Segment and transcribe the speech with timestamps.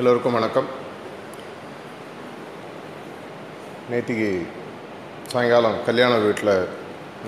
[0.00, 0.66] எல்லோருக்கும் வணக்கம்.
[3.90, 4.26] நேற்றுக்கு
[5.32, 6.50] சாயங்காலம் கல்யாண வீட்டில்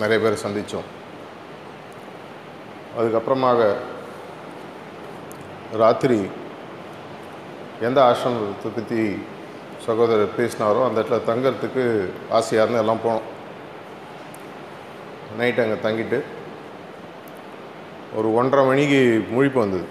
[0.00, 0.88] நிறைய பேர் சந்தித்தோம்.
[2.98, 3.68] அதுக்கப்புறமாக
[5.82, 6.18] ராத்திரி
[7.88, 9.00] எந்த ஆசிரமத்தை பற்றி
[9.86, 11.84] சகோதரர் பேசினாரோ அந்த இடத்துல தங்கறதுக்கு
[12.38, 13.30] ஆசையாக இருந்து எல்லாம் போனோம்.
[15.38, 16.20] நைட் அங்கே தங்கிட்டு
[18.18, 19.00] ஒரு ஒன்றரை மணிக்கு
[19.32, 19.88] முழிப்பு வந்தது.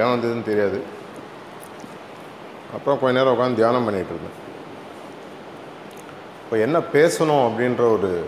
[0.00, 0.80] ஏன் வந்ததுன்னு தெரியாது.
[2.74, 4.38] அப்புறம் கொஞ்ச நேரம் உட்காந்து தியானம் பண்ணிகிட்டு இருந்தேன்.
[6.44, 8.24] இப்போ என்ன பேசணும் அப்படின்ற ஒரு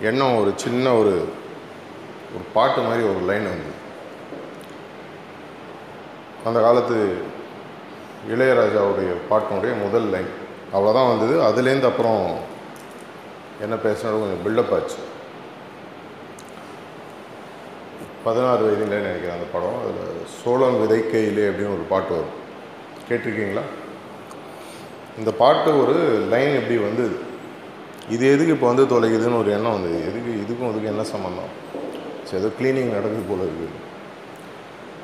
[0.00, 1.14] எண்ணம் ஒரு சின்ன ஒரு
[2.34, 3.72] ஒரு பாட்டு மாதிரி ஒரு லைன் வந்து
[6.44, 6.96] அந்த காலத்து
[8.28, 10.30] இளையராஜாவுடைய பாட்டினுடைய முதல் லைன்
[10.72, 11.34] அவ்வளோதான் வந்தது.
[11.48, 12.38] அதுலேருந்து அப்புறம்
[13.60, 14.96] என்ன பேசினாலும் கொஞ்சம் பில்டப் ஆச்சு.
[18.24, 19.80] பதினாறு வயதில் நினைக்கிறேன் அந்த படம்.
[19.80, 22.40] அதில் சோழன் விதைக்கையிலே அப்படின்னு ஒரு பாட்டு வரும்.
[23.08, 23.64] கேட்டிருக்கீங்களா?
[25.20, 25.94] இந்த பாட்டு ஒரு
[26.32, 27.16] லைன் எப்படி வந்தது.
[28.14, 29.98] இது எதுக்கு இப்போ வந்து தொலைக்குதுன்னு ஒரு எண்ணம் வந்தது.
[30.10, 31.52] எதுக்கு இதுக்கும் அதுக்கு என்ன சம்மந்தம்
[32.26, 33.78] சரி ஏதோ க்ளீனிங் நடக்குது போல இருக்குது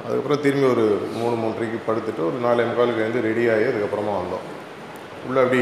[0.05, 0.85] அதுக்கப்புறம் திரும்பி ஒரு
[1.19, 4.45] மூணு மூன்றரைக்கு படுத்துட்டு ஒரு நாலே முக்காலுக்கு வந்து ரெடி ஆகி அதுக்கப்புறமா வந்தோம்.
[5.27, 5.61] உள்ளே அப்படி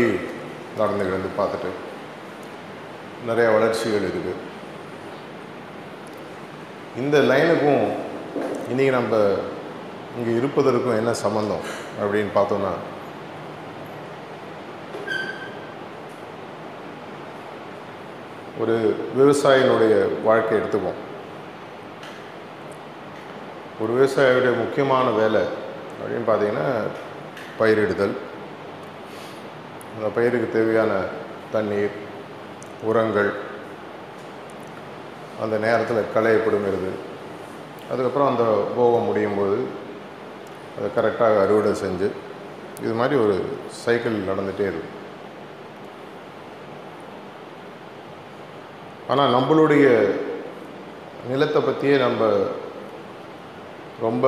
[0.81, 1.71] நடந்து கிடந்து பார்த்துட்டு
[3.29, 4.33] நிறையா வளர்ச்சிகள் இருக்குது
[7.03, 7.85] இந்த லைனுக்கும்
[8.71, 9.17] இன்றைக்கி நம்ம
[10.19, 11.65] இங்கே இருப்பதற்கும் என்ன சம்மந்தம்
[12.01, 12.75] அப்படின்னு பார்த்தோன்னா
[18.61, 18.77] ஒரு
[19.19, 19.95] விவசாயினுடைய
[20.25, 21.01] வாழ்க்கை எடுத்துப்போம்.
[23.81, 25.43] ஒரு விவசாயியுடைய முக்கியமான வேலை
[25.99, 26.67] அப்படின்னு பார்த்தீங்கன்னா
[27.59, 28.15] பயிரிடுதல்.
[29.97, 30.93] அந்த பயிருக்கு தேவையான
[31.53, 31.97] தண்ணீர்
[32.91, 33.31] உரங்கள்
[35.43, 36.93] அந்த நேரத்தில் களை பிடுங்கிறது.
[37.91, 38.45] அதுக்கப்புறம் அந்த
[38.77, 39.59] போகம் முடியும் போது
[40.77, 42.09] அதை கரெக்டாக அறுவடை செஞ்சு
[42.83, 43.37] இது மாதிரி ஒரு
[43.71, 44.95] சைக்கிள் நடந்துகிட்டே இருக்கும்.
[49.09, 49.87] ஆனால் நம்மளுடைய
[51.29, 52.25] நிலத்தை பற்றியே நம்ம
[54.01, 54.27] ரொம்ப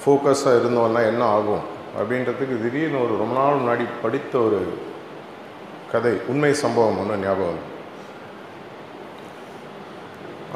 [0.00, 1.64] ஃபோக்கஸாக இருந்தோன்னா என்ன ஆகும்
[1.98, 4.60] அப்படின்றதுக்கு திடீர்னு ஒரு ரொம்ப நாள் முன்னாடி படித்த ஒரு
[5.92, 7.74] கதை உண்மை சம்பவம் ஒன்று ஞாபகம்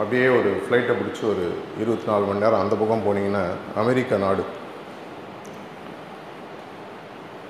[0.00, 1.44] அப்படியே ஒரு ஃப்ளைட்டை பிடிச்சி ஒரு
[1.80, 3.42] இருபத்தி நாலு மணி நேரம் அந்த பக்கம் போனீங்கன்னா
[3.76, 4.44] அமெரிக்க நாடு.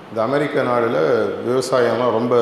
[0.09, 1.01] இந்த அமெரிக்க நாடில்
[1.49, 2.35] விவசாயம்லாம் ரொம்ப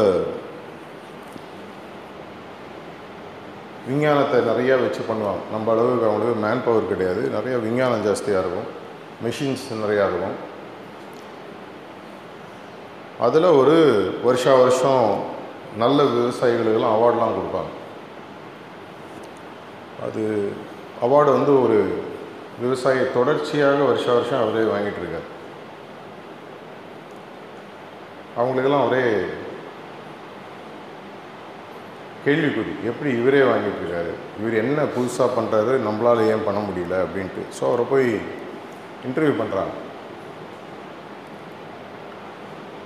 [3.89, 5.43] விஞ்ஞானத்தை நிறையா வச்சு பண்ணுவாங்க.
[5.53, 7.23] நம்ம அளவுக்கு அவங்களுக்கு மேன் பவர் கிடையாது.
[7.29, 8.69] நிறைய விஞ்ஞானம் ஜாஸ்தியாக இருக்கும்.
[9.25, 10.37] மிஷின்ஸ் நிறையா இருக்கும்.
[13.21, 13.77] அதில் ஒரு
[14.25, 15.25] வருஷா வருஷம்
[15.77, 17.73] நல்ல விவசாயிகளுக்கெல்லாம் அவார்ட்லாம் கொடுப்பாங்க.
[20.07, 20.53] அது
[21.03, 22.03] அவார்டு வந்து ஒரு
[22.61, 25.27] விவசாயி தொடர்ச்சியாக வருஷா வருஷம் அவரே வாங்கிட்டு இருக்கார்.
[28.37, 29.03] அவங்களுக்கெல்லாம் ஒரே
[32.25, 34.13] கேள்விக்குறி எப்படி இவரே வாங்கிட்டு இருக்காரு?
[34.41, 36.97] இவர் என்ன புதுசாக பண்ணுறாரு நம்மளால் ஏன் பண்ண முடியல?
[37.05, 37.45] அப்படின்ட்டு.
[37.59, 38.09] ஸோ அவரை போய்
[39.07, 39.75] இன்டர்வியூ பண்ணுறாங்க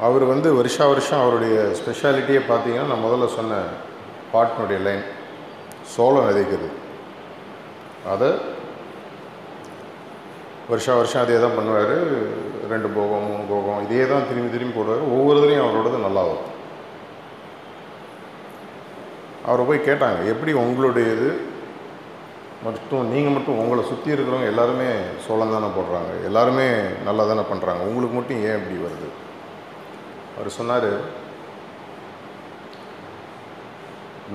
[0.00, 3.58] அவர் வந்து வருஷா வருஷம் அவருடைய ஸ்பெஷாலிட்டியே பார்த்தீங்கன்னா நான் முதல்ல சொன்ன
[4.32, 5.04] பாட்டினுடைய லைன்
[5.96, 6.70] சோளம் விதைக்கிறது
[8.12, 8.28] அதை
[10.70, 11.96] வருஷா வருஷம் அதே தான் பண்ணுவார்.
[12.72, 15.02] ரெண்டு போகம் மூணு போகம் இதே தான் திரும்பி திரும்பி போடுவார்.
[15.14, 16.50] ஒவ்வொருத்தரையும் அவரோடது நல்லா வரும்.
[19.46, 21.30] அவரை போய் கேட்டாங்க எப்படி உங்களுடையது?
[22.64, 24.88] மட்டும் நீங்கள் மட்டும் உங்களை சுற்றி இருக்கிறவங்க எல்லாருமே
[25.24, 26.10] சோளம் தானே போடுறாங்க.
[26.28, 26.66] எல்லாருமே
[27.08, 29.08] நல்லா தானே பண்ணுறாங்க உங்களுக்கு மட்டும் ஏன் இப்படி வருது?
[30.36, 30.91] அவர் சொன்னார்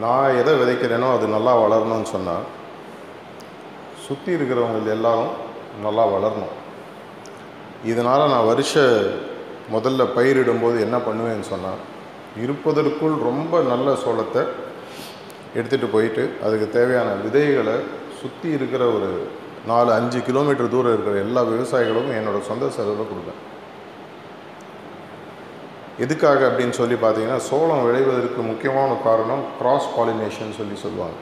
[0.03, 2.45] நான் எதை விதைக்கிறேனோ அது நல்லா வளரணும்னு சொன்னால்
[4.07, 5.33] சுற்றி இருக்கிறவங்க எல்லாரும்
[5.85, 6.55] நல்லா வளரணும்.
[7.91, 8.73] இதனால் நான் வருஷ
[9.75, 11.81] முதல்ல பயிரிடும்போது என்ன பண்ணுவேன்னு சொன்னால்
[12.43, 14.41] இருப்பதற்குள் ரொம்ப நல்ல சோளத்தை
[15.57, 17.75] எடுத்துகிட்டு போயிட்டு அதுக்கு தேவையான விதைகளை
[18.21, 19.09] சுற்றி இருக்கிற ஒரு
[19.71, 23.41] நாலு அஞ்சு கிலோமீட்டர் தூரம் இருக்கிற எல்லா விவசாயிகளுக்கும் என்னோடய சொந்த செலவில் கொடுப்பேன்.
[26.05, 31.17] எதுக்காக அப்படின்னு சொல்லி பார்த்தீங்கன்னா சோளம் விளைவதற்கு முக்கியமான காரணம் கிராஸ் பாலினேஷன் சொல்லி சொல்லுவாங்க.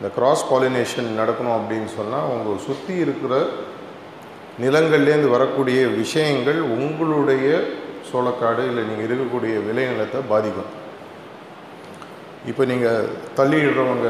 [0.00, 3.34] இந்த கிராஸ் பாலினேஷன் நடக்கணும் அப்படின்னு சொன்னால் உங்கள் சுற்றி இருக்கிற
[4.62, 7.48] நிலங்கள்லேருந்து வரக்கூடிய விஷயங்கள் உங்களுடைய
[8.10, 10.70] சோளக்காடு இல்லை நீங்கள் இருக்கக்கூடிய விளைநிலத்தை பாதிக்கும்.
[12.50, 14.08] இப்போ நீங்கள் தள்ளிடுறவங்க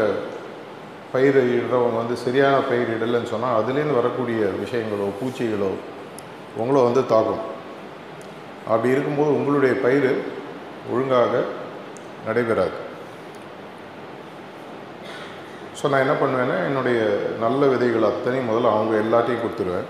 [1.15, 5.73] பயிரிடுறவங்க வந்து சரியான பயிரிடலைன்னு சொன்னால் அதுலேருந்து வரக்கூடிய விஷயங்களோ பூச்சிகளோ
[6.61, 7.43] உங்களை வந்து தாக்கும்.
[8.73, 10.11] அப்படி இருக்கும்போது உங்களுடைய பயிர்
[10.93, 11.43] ஒழுங்காக
[12.29, 12.79] நடைபெறாது.
[15.81, 17.01] ஸோ நான் என்ன பண்ணுவேன்னா என்னுடைய
[17.45, 19.89] நல்ல விதைகள் அத்தனையும் முதல்ல அவங்க எல்லாத்தையும் கொடுத்துருவேன்.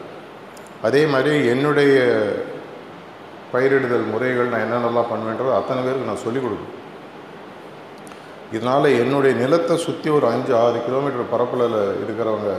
[0.86, 1.94] அதே மாதிரி என்னுடைய
[3.52, 6.76] பயிரிடுதல் முறைகள் நான் என்னென்னலாம் பண்ணுவேன்றது அத்தனை பேருக்கு நான் சொல்லிக் கொடுப்பேன்
[8.56, 12.52] இதனால் என்னுடைய நிலத்தை சுற்றி ஒரு அஞ்சு ஆறு கிலோமீட்டர் பரப்பளவில் இருக்கிறவங்க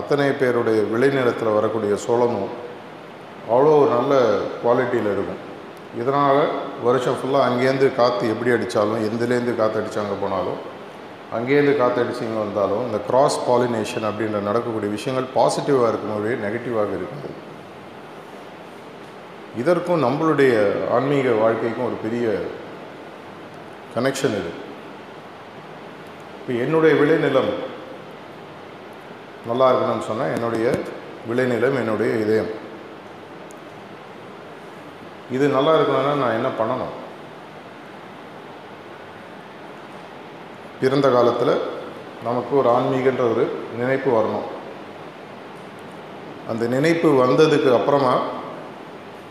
[0.00, 2.52] அத்தனை பேருடைய விளைநிலத்தில் வரக்கூடிய சோளமும்
[3.52, 4.12] அவ்வளோ ஒரு நல்ல
[4.62, 5.42] குவாலிட்டியில் இருக்கும்.
[6.00, 6.40] இதனால்
[6.86, 10.58] வருஷம் ஃபுல்லாக அங்கேருந்து காற்று எப்படி அடித்தாலும் எந்தலேருந்து காற்று அடித்தாங்க போனாலும்
[11.34, 17.32] அங்கேருந்து காற்று இங்கே வந்தாலும் இந்த கிராஸ் பாலினேஷன் அப்படின்ற நடக்கக்கூடிய விஷயங்கள் பாசிட்டிவாக இருக்கும்போது நெகட்டிவாக இருக்குது
[19.60, 20.54] இதற்கும் நம்மளுடைய
[20.96, 22.26] ஆன்மீக வாழ்க்கைக்கும் ஒரு பெரிய
[23.94, 24.62] கனெக்ஷன் இருக்குது
[26.38, 27.52] இப்போ என்னுடைய விளைநிலம்
[29.50, 30.66] நல்லா இருக்கணும்னு சொன்னால் என்னுடைய
[31.30, 32.52] விளைநிலம் என்னுடைய இதயம்.
[35.30, 36.94] இது நல்லா இருக்கணும்னா நான் என்ன பண்ணணும்?
[40.80, 41.54] பிறந்த காலத்தில்
[42.26, 43.44] நமக்கு ஒரு ஆன்மீகன்ற ஒரு
[43.80, 44.46] நினைப்பு வரணும்.
[46.50, 48.14] அந்த நினைப்பு வந்ததுக்கு அப்புறமா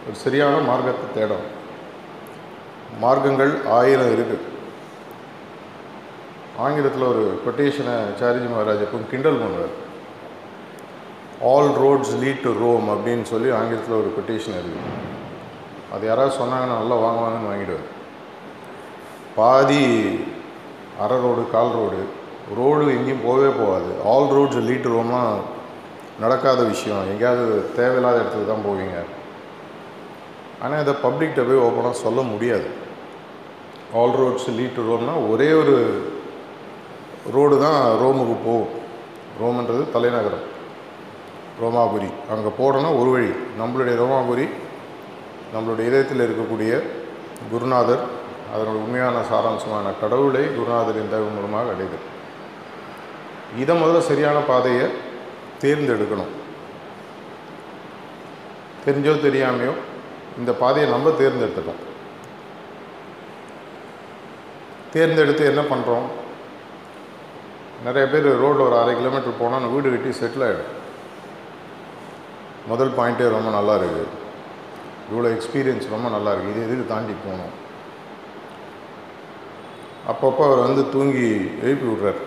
[0.06, 1.46] ஒரு சரியான மார்க்கத்தை தேடும்
[3.04, 4.44] மார்க்கங்கள் ஆயிரம் இருக்குது
[6.66, 9.74] ஆங்கிலத்தில் ஒரு கொட்டேஷனை சாரிஜி மகாராஜ் எப்பவும் கிண்டல் பண்ணுவார்.
[11.52, 14.94] All roads lead to Rome அப்படின்னு சொல்லி ஆங்கிலத்தில் ஒரு கொட்டேஷன் இருக்குது
[15.96, 17.90] அது யாராவது சொன்னாங்கன்னா நல்லா வாங்குவாங்கன்னு வாங்கிடுவேன்
[19.38, 19.84] பாதி
[21.02, 22.00] அரை ரோடு கால் ரோடு
[22.58, 23.92] ரோடு எங்கேயும் போகவே போகாது.
[24.06, 25.22] ஆல் ரோட்ஸ் லீட் ரோம்னா
[26.20, 27.08] நடக்காத விஷயம்.
[27.12, 28.98] எங்கேயாவது தேவையில்லாத இடத்துக்கு தான் போவீங்க.
[30.62, 32.68] ஆனால் இதை பப்ளிக்கிட்ட போய் ஓப்பனாக சொல்ல முடியாது.
[33.94, 35.76] ஆல் ரோட்ஸ் லீட் ரோம்னா ஒரே ஒரு
[37.34, 38.68] ரோடு தான் ரோமுக்கு போகும்.
[39.42, 40.46] ரோம்ன்றது தலைநகரம்.
[41.62, 42.10] ரோமாபுரி.
[42.34, 43.32] அங்கே போகிறோன்னா ஒரு வழி.
[43.60, 44.48] நம்மளுடைய ரோமாபுரி
[45.56, 46.82] நம்மளுடைய இதயத்தில் இருக்கக்கூடிய
[47.52, 48.04] குருநாதர்
[48.54, 52.00] அதனோட உண்மையான சாராம்சமான கடவுளை குருநாதரின் தயவு மூலமாக அடையுது
[53.62, 54.86] இதை முதல்ல சரியான பாதையை
[55.64, 56.34] தேர்ந்தெடுக்கணும்.
[58.86, 59.74] தெரிஞ்சோ தெரியாமையோ
[60.40, 61.82] இந்த பாதையை நம்ம தேர்ந்தெடுத்துட்டோம்.
[64.94, 66.08] தேர்ந்தெடுத்து என்ன பண்ணுறோம்
[67.86, 70.74] நிறைய பேர் ரோட்டில் ஒரு அரை கிலோமீட்டர் போனால் வீடு கட்டி செட்டில் ஆகிடும்
[72.72, 74.06] முதல் பாயிண்ட்டே ரொம்ப நல்லா இருக்குது
[75.10, 77.54] இவ்வளோ எக்ஸ்பீரியன்ஸ் ரொம்ப நல்லா இருக்குது இது எதுக்கு தாண்டி போகணும்
[80.12, 81.30] அப்பப்போ அவர் வந்து தூங்கி
[81.66, 82.22] எழுப்பி விடுறார்.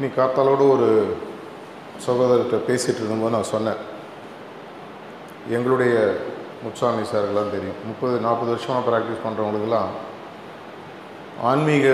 [0.00, 0.88] நீ காத்தாலோடு ஒரு
[2.06, 3.80] சகோதரர்கிட்ட பேசிகிட்டு இருந்தபோது நான் சொன்னேன்
[5.56, 5.94] எங்களுடைய
[6.64, 7.80] முச்சாமி சாருக்கெல்லாம் தெரியும்.
[7.88, 9.90] முப்பது நாற்பது வருஷமாக ப்ராக்டிஸ் பண்ணுறவங்களுக்கெல்லாம்
[11.50, 11.86] ஆன்மீக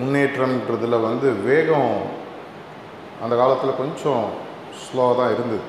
[0.00, 1.92] முன்னேற்றம்ன்றதில் வந்து வேகம்
[3.24, 4.24] அந்த காலத்தில் கொஞ்சம்
[4.82, 5.66] ஸ்லோவாக தான் இருந்தது.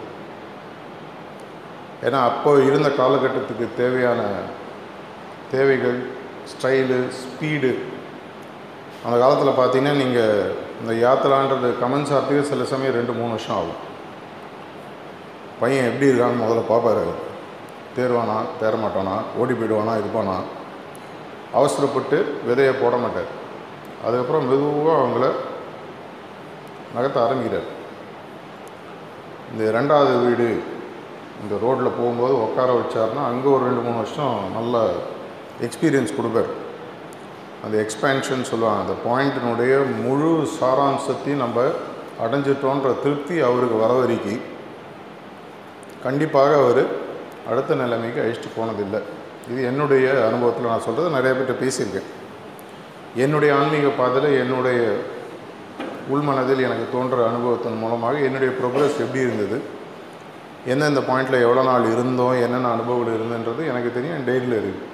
[2.05, 4.21] ஏன்னா அப்போ இருந்த காலகட்டத்துக்கு தேவையான
[5.53, 5.99] தேவைகள்
[6.51, 7.71] ஸ்டைலு ஸ்பீடு.
[9.05, 13.79] அந்த காலத்தில் பார்த்தீங்கன்னா நீங்கள் இந்த யாத்திரான்றது கமெண்ட்ஸ் ஆகிறதுக்கு சில சமயம் ரெண்டு மூணு வருஷம் ஆகும்.
[15.61, 17.03] பையன் எப்படி இருக்கான்னு முதல்ல பார்ப்பாரு
[17.95, 20.35] தேர்வானா தேர மாட்டானா ஓடி போயிடுவானா இருப்பானா
[21.59, 22.17] அவசரப்பட்டு
[22.47, 23.31] விதையை போட மாட்டார்.
[24.05, 25.25] அதுக்கப்புறம் மெதுவாக அவங்கள
[26.95, 27.67] நகர்த்த ஆரம்பிக்கிறார்.
[29.51, 30.47] இந்த ரெண்டாவது வீடு
[31.41, 34.75] இந்த ரோட்டில் போகும்போது உட்கார வச்சார்னா அங்கே ஒரு ரெண்டு மூணு வருஷம் நல்ல
[35.65, 36.51] எக்ஸ்பீரியன்ஸ் கொடுப்பார்.
[37.65, 38.81] அந்த எக்ஸ்பேன்ஷன் சொல்லுவாங்க.
[38.83, 39.73] அந்த பாயிண்டினுடைய
[40.05, 41.65] முழு சாராம்சத்தையும் நம்ம
[42.23, 43.91] அடைஞ்சிட்டோன்ற திருப்தி அவருக்கு வர
[46.05, 46.83] கண்டிப்பாக அவர்
[47.49, 49.01] அடுத்த நிலைமைக்கு அழிச்சிட்டு போனதில்லை.
[49.51, 52.09] இது என்னுடைய அனுபவத்தில் நான் சொல்கிறது நிறைய பேர்கிட்ட பேசியிருக்கேன்.
[53.23, 54.81] என்னுடைய ஆன்மீக பாதையில் என்னுடைய
[56.13, 59.59] உள்மனதில் எனக்கு தோன்ற அனுபவத்தின் மூலமாக என்னுடைய ப்ரோக்ரஸ் எப்படி இருந்தது?
[60.65, 62.33] எந்தெந்த பாயிண்டில் எவ்வளோ நாள் இருந்தோம்?
[62.45, 64.17] என்னென்ன அனுபவங்கள் இருந்ததுன்றது எனக்கு தெரியும்.
[64.17, 64.90] என் டெய்லியில் இருக்குது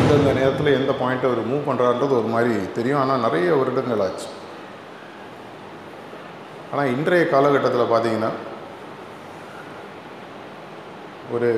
[0.00, 3.00] எந்தெந்த நேரத்தில் எந்த பாயிண்ட்டை அவர் மூவ் பண்ணுறான்றது ஒரு மாதிரி தெரியும்.
[3.02, 4.28] ஆனால் நிறைய வருடங்கள் ஆச்சு.
[6.72, 8.30] ஆனால் இன்றைய காலகட்டத்தில் பார்த்தீங்கன்னா
[11.34, 11.50] ஒரு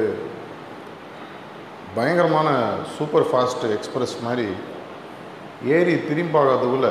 [1.97, 2.49] பயங்கரமான
[2.97, 4.47] சூப்பர் ஃபாஸ்ட் எக்ஸ்பிரஸ் மாதிரி
[5.77, 6.89] ஏறி திரும்பாகாததுக்குள்ள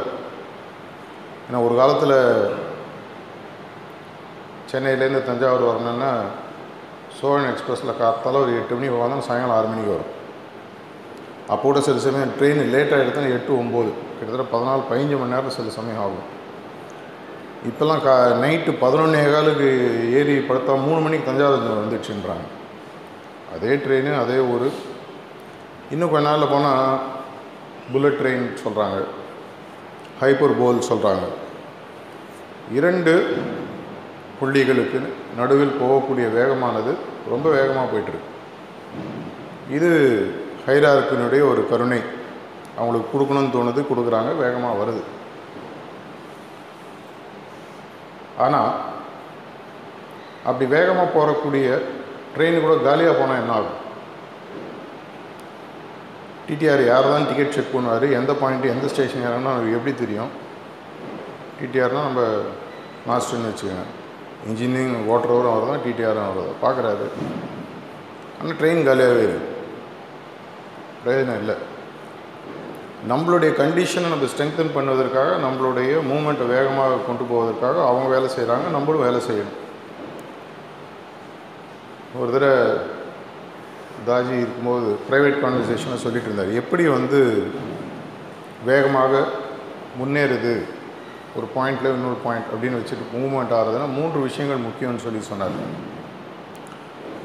[1.46, 2.18] ஏன்னா ஒரு காலத்தில்
[4.72, 6.12] சென்னையிலேருந்து தஞ்சாவூர் வரணுன்னா
[7.18, 10.12] சோழன் எக்ஸ்பிரஸில் காத்தால ஒரு எட்டு மணிக்கு வந்தாலும் சாயங்காலம் ஆறு மணிக்கு வரும்.
[11.52, 15.72] அப்போ கூட சில சமயம் ட்ரெயின் லேட் ஆகிடுதுன்னா எட்டு ஒம்பது கிட்டத்தட்ட பதினாலு பதினஞ்சு மணி நேரம் சில
[15.78, 16.28] சமயம் ஆகும்.
[17.70, 19.68] இப்போல்லாம் கா நைட்டு பதினொன்னே காலுக்கு
[20.20, 22.48] ஏறி படுத்தா மூணு மணிக்கு தஞ்சாவூர் வந்துடுச்சுன்றாங்க.
[23.56, 24.68] அதே ட்ரெயின் அதே ஊர்.
[25.94, 27.00] இன்னும் கொஞ்ச நாளில் போனால்
[27.94, 29.00] புல்லட் ட்ரெயின் சொல்கிறாங்க
[30.22, 31.26] ஹைப்பர் போல் சொல்கிறாங்க
[32.78, 33.14] இரண்டு
[34.40, 35.00] புள்ளிகளுக்கு
[35.40, 36.94] நடுவில் போகக்கூடிய வேகமானது
[37.34, 38.32] ரொம்ப வேகமாக போயிட்டுருக்கு
[39.78, 39.92] இது
[40.68, 42.02] ஹைரார்க்கினுடைய ஒரு கருணை
[42.78, 45.04] அவங்களுக்கு கொடுக்கணும்னு தோணுது கொடுக்குறாங்க வேகமாக வருது.
[48.44, 48.72] ஆனால்
[50.50, 51.68] அப்படி வேகமாக போகக்கூடிய
[52.36, 53.80] ட்ரெயின் கூட காலியாக போனால் என்ன ஆகும்?
[56.48, 60.32] டிடிஆர் யார் தான் டிக்கெட் செக் பண்ணுவார் எந்த பாயிண்ட் எந்த ஸ்டேஷன் ஏறணும்னு அவருக்கு எப்படி தெரியும்?
[61.60, 62.22] டிடிஆர்னால் நம்ம
[63.10, 63.86] மாஸ்டர்னு வச்சுக்கோங்க.
[64.50, 67.08] இன்ஜினியரிங் ஓட்டுறவரும் அவர் தான் டிடிஆரும் அவர் பார்க்குறாரு.
[68.40, 69.50] ஆனால் ட்ரெயின் காலியாகவே இருக்கு.
[71.04, 71.56] பிரயோஜனம் இல்லை.
[73.12, 79.20] நம்மளுடைய கண்டிஷனை நம்ம ஸ்ட்ரெங்தன் பண்ணுவதற்காக நம்மளுடைய மூமெண்ட்டை வேகமாக கொண்டு போவதற்காக அவங்க வேலை செய்கிறாங்க நம்மளும் வேலை
[79.30, 79.58] செய்யணும்.
[82.22, 82.62] ஒரு தடவை
[84.08, 86.58] தாஜி இருக்கும்போது ப்ரைவேட் கான்வர்சேஷனை சொல்லிட்டு இருந்தார்.
[86.62, 87.20] எப்படி வந்து
[88.70, 89.24] வேகமாக
[90.00, 90.54] முன்னேறுது?
[91.38, 95.58] ஒரு பாயிண்ட்டில் இன்னொரு பாயிண்ட் அப்படின்னு வச்சுட்டு மூவ்மெண்ட் ஆகிறதுனா மூன்று விஷயங்கள் முக்கியம்னு சொல்லி சொன்னார்.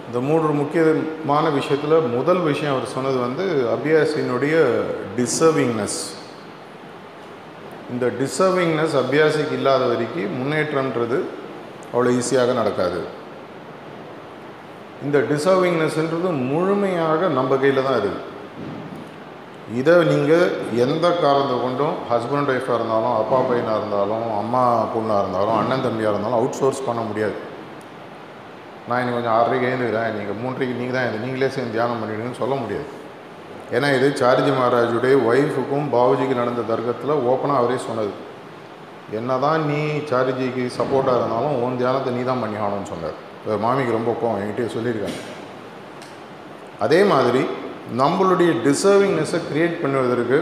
[0.08, 4.54] இந்த மூன்று முக்கியமான விஷயத்தில் முதல் விஷயம் அவர் சொன்னது வந்து அபியாசினுடைய
[5.18, 5.98] டிசர்விங்னஸ்
[7.92, 11.18] இந்த டிசர்விங்னஸ் அபியாசிக்கு இல்லாத வரைக்கும் முன்னேற்றம்ன்றது
[11.92, 13.00] அவ்வளோ ஈஸியாக நடக்காது.
[15.06, 18.26] இந்த டிசர்விங்னஸ்ன்றது முழுமையாக நம்ம கையில் தான் இருக்குது
[19.80, 20.52] இதை நீங்கள்
[20.84, 26.38] எந்த காரணத்தை கொண்டும் ஹஸ்பண்ட் ஒய்ஃபாக இருந்தாலும் அப்பா பையனாக இருந்தாலும் அம்மா பொண்ணாக இருந்தாலும் அண்ணன் தம்பியாக இருந்தாலும்
[26.40, 27.36] அவுட் சோர்ஸ் பண்ண முடியாது.
[28.88, 30.14] நான் இன்னைக்கு கொஞ்சம் ஆறரைக்கு எழுந்துக்கிறேன்.
[30.18, 32.88] நீங்கள் மூன்றரைக்கு நீங்கள் தான் இது நீங்களே சேர்ந்து தியானம் பண்ணிவிடுங்கன்னு சொல்ல முடியாது.
[33.76, 38.12] ஏன்னா இது சார்ஜி மகாராஜுடைய ஒய்ஃபுக்கும் பாபுஜிக்கு நடந்த தர்க்கத்தில் ஓப்பனாக அவரே சொன்னது.
[39.18, 39.80] என்ன தான் நீ
[40.10, 43.16] சார்ஜிக்கு சப்போர்ட்டாக இருந்தாலும் உன் தியானத்தை நீ தான் பண்ணி ஆகணும்னு சொன்னார்.
[43.64, 45.20] மாமிக்கு ரொம்ப கோவம் என்கிட்டயே சொல்லியிருக்காங்க.
[46.86, 47.42] அதே மாதிரி
[48.00, 50.38] நம்மளுடைய டிசர்விங்னஸை க்ரியேட் பண்ணுவதற்கு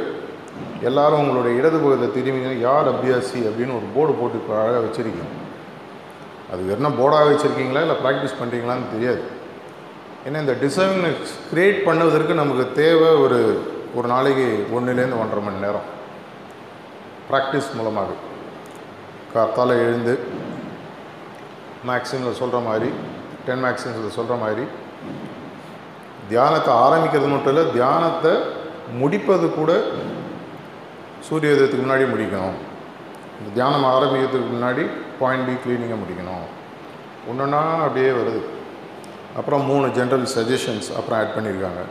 [0.88, 3.40] எல்லாரும் உங்களுடைய இடது பக்கத்தை திரும்பிங்க யார் அபியாசி?
[3.48, 5.32] அப்படின்னு ஒரு போர்டு போட்டு அழகாக வச்சுருக்கீங்க.
[6.52, 9.22] அது என்ன போர்டாக வச்சுருக்கீங்களா இல்லை ப்ராக்டிஸ் பண்ணுறீங்களான்னு தெரியாது.
[10.26, 13.40] ஏன்னா இந்த டிசர்விங்னஸ் க்ரியேட் பண்ணுவதற்கு நமக்கு தேவை ஒரு
[13.98, 15.86] ஒரு நாளைக்கு ஒன்றுலேருந்து ஒன்றரை மணி நேரம்.
[17.30, 18.10] ப்ராக்டிஸ் மூலமாக.
[19.34, 20.14] காத்தால் எழுந்து
[21.88, 22.88] மேக்ஸிமில் சொல்கிற மாதிரி
[23.46, 24.64] டென் மேக்ஸிம்ஸில் சொல்கிற மாதிரி
[26.30, 28.32] தியானத்தை ஆரம்பிக்கிறது மட்டும் இல்லை தியானத்தை
[29.02, 29.72] முடிப்பது கூட
[31.28, 32.56] சூரிய உதயத்துக்கு முன்னாடி முடிக்கணும்.
[33.38, 34.84] இந்த தியானம் ஆரம்பிக்கிறதுக்கு முன்னாடி
[35.20, 36.46] பாயிண்ட் பி க்ளீனிங்கை முடிக்கணும்.
[37.30, 38.42] ஒன்றுனா அப்படியே வருது.
[39.38, 41.82] அப்புறம் மூணு ஜென்ரல் சஜஷன்ஸ் அப்புறம் ஆட் பண்ணியிருக்காங்க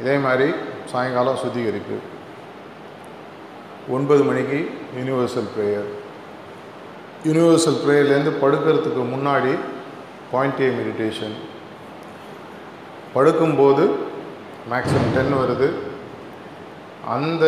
[0.00, 0.48] இதே மாதிரி
[0.92, 1.96] சாயங்காலம் சுத்திகரிப்பு.
[3.96, 4.58] ஒன்பது மணிக்கு
[4.98, 5.88] யூனிவர்சல் ப்ரேயர்
[7.28, 9.52] யூனிவர்சல் ப்ரேயர்லேருந்து படுக்கிறதுக்கு முன்னாடி
[10.32, 11.34] பாயிண்ட் ஏ மெடிடேஷன்
[13.14, 13.84] படுக்கும்போது
[14.70, 15.68] மேக்ஸிமம் டென் வருது.
[17.14, 17.44] அந்த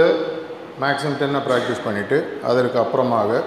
[0.83, 2.17] மேக்ஸிமம் டென்னை ப்ராக்டிஸ் பண்ணிவிட்டு
[2.51, 3.43] அதற்கு அப்புறமாக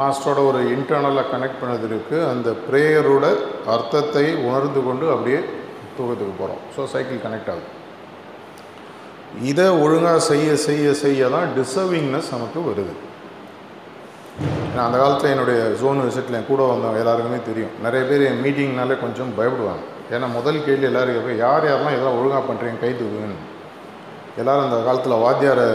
[0.00, 3.26] மாஸ்டரோட ஒரு இன்டர்னலாக கனெக்ட் பண்ணதற்கு அந்த ப்ரேயரோட
[3.74, 5.40] அர்த்தத்தை உணர்ந்து கொண்டு அப்படியே
[5.96, 7.68] தூக்கத்துக்கு போகிறோம் ஸோ சைக்கிள் கனெக்ட் ஆகுது.
[9.50, 12.94] இதை ஒழுங்காக செய்ய செய்ய செய்ய தான் டிசர்விங்னஸ் நமக்கு வருது.
[14.70, 17.74] ஏன்னா அந்த காலத்தில் என்னுடைய ஜோன் விசிட்டில் என் கூட வந்தவங்க எல்லாருக்குமே தெரியும்.
[17.86, 19.84] நிறைய பேர் என் மீட்டிங்னாலே கொஞ்சம் பயப்படுவாங்க.
[20.14, 23.40] ஏன்னா முதல் கேள்வி எல்லாருக்கும் யார் யாரெல்லாம் இதெல்லாம் ஒழுங்காக பண்ணுறீங்க கை தூக்குங்கன்னு.
[24.40, 25.66] எல்லோரும் அந்த காலத்தில் வாத்தியாரை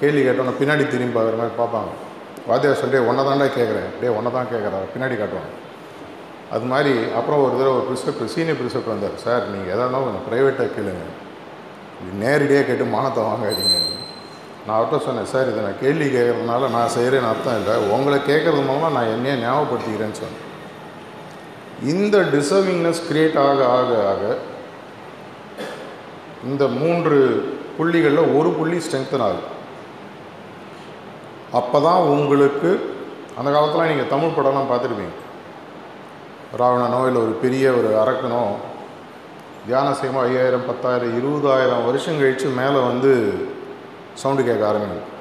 [0.00, 1.90] கேள்வி கேட்டோன்னா பின்னாடி திரும்பி பார்க்குற மாதிரி பார்ப்பாங்க.
[2.48, 5.52] வாத்தியார் சொல்லிட்டே ஒன்றை தாண்டா கேட்குறேன் டே ஒன்றை தான் கேட்குறாரு பின்னாடி காட்டுவாங்க.
[6.54, 9.16] அது மாதிரி அப்புறம் ஒரு தடவை ஒரு ப்ரிசெப்ட் சீனியர் ப்ரிசெப்ட் வந்தார்.
[9.24, 11.06] சார் நீங்கள் எதாக இருந்தாலும் கொஞ்சம் ப்ரைவேட்டாக கேளுங்க.
[12.22, 13.78] நேரடியாக கேட்டு மானத்தை வாங்காதீங்க.
[14.64, 17.74] நான் அவர்கிட்ட சொன்னேன் சார் இதை நான் கேள்வி கேட்குறதுனால நான் செய்கிறேன்னு அர்த்தம் இல்லை.
[17.94, 20.44] உங்களை கேட்குறது மூலமாக நான் என்னையே ஞாபகப்படுத்திக்கிறேன்னு சொன்னேன்.
[21.92, 24.22] இந்த டிசர்விங்னஸ் க்ரியேட் ஆக ஆக ஆக
[26.48, 27.18] இந்த மூன்று
[27.78, 29.48] புள்ளிகளில் ஒரு புள்ளி ஸ்ட்ரென்த்தன் ஆகும்
[31.58, 32.70] அப்போ தான் உங்களுக்கு
[33.38, 35.14] அந்த காலத்தில் நீங்கள் தமிழ் படம்லாம் பார்த்துருப்பீங்க.
[36.60, 38.42] ராவணனோ இல்லை ஒரு பெரிய ஒரு அரக்கனோ
[39.68, 43.10] தியானம் செய்யமோ ஐயாயிரம் பத்தாயிரம் இருபதாயிரம் வருஷம் கழித்து மேலே வந்து
[44.20, 45.14] சவுண்டு கேட்க ஆரம்பிக்கும்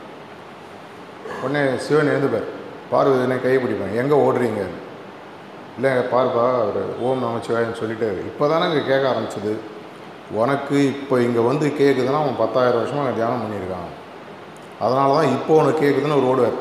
[1.41, 2.47] உடனே சிவன் எழுந்துப்பார்
[2.91, 4.61] பார்வதினே கை பிடிப்பேன் எங்கே ஓடுறீங்க?
[5.77, 9.51] இல்லை பார்ப்பா அவர் ஓம் நமச்சிவாயன்னு சொல்லிட்டு இப்போ தானே இங்கே கேட்க ஆரம்பிச்சது.
[10.31, 13.91] உனக்கு இப்போ இங்கே வந்து கேட்குதுன்னா அவன் பத்தாயிரம் வருஷமாக தியானம் பண்ணியிருக்கான்.
[14.79, 16.57] அதனால தான் இப்போ உனக்கு கேட்குதுன்னு ஒரு ஓடுவார்.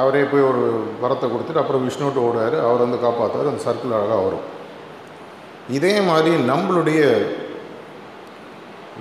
[0.00, 0.62] அவரே போய் ஒரு
[1.02, 2.56] வரத்தை கொடுத்துட்டு அப்புறம் விஷ்ணுட்டு ஓடுவார்.
[2.66, 4.46] அவர் வந்து காப்பாற்றுவார் அந்த சர்க்கிள் அழகாக வரும்.
[5.78, 7.02] இதே மாதிரி நம்மளுடைய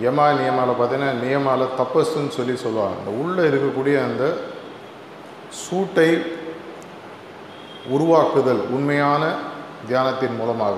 [0.03, 2.97] யமா நியமாவில் பார்த்தீங்கன்னா நியமால தப்பஸ்ன்னு சொல்லி சொல்லுவாங்க.
[2.99, 4.23] அந்த உள்ளே இருக்கக்கூடிய அந்த
[5.63, 6.09] சூட்டை
[7.95, 9.23] உருவாக்குதல் உண்மையான
[9.87, 10.77] தியானத்தின் மூலமாக.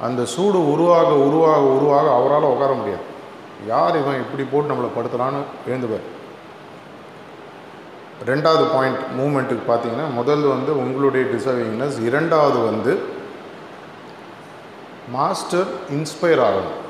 [0.00, 3.02] அந்த சூடு உருவாக உருவாக உருவாக அவரால் உட்கார முடியாது.
[3.66, 6.06] யார் இவன் இப்படி போட்டு நம்மளை படுத்துறான்னு எழுந்துப்பார்.
[8.26, 12.98] ரெண்டாவது பாயிண்ட் மூமெண்ட்டுக்கு பார்த்தீங்கன்னா முதல் வந்து உங்களுடைய டிசர்விங்னஸ் இரண்டாவது வந்து
[15.12, 16.80] மாஸ்டர் இன்ஸ்பயர் ஆகணும்.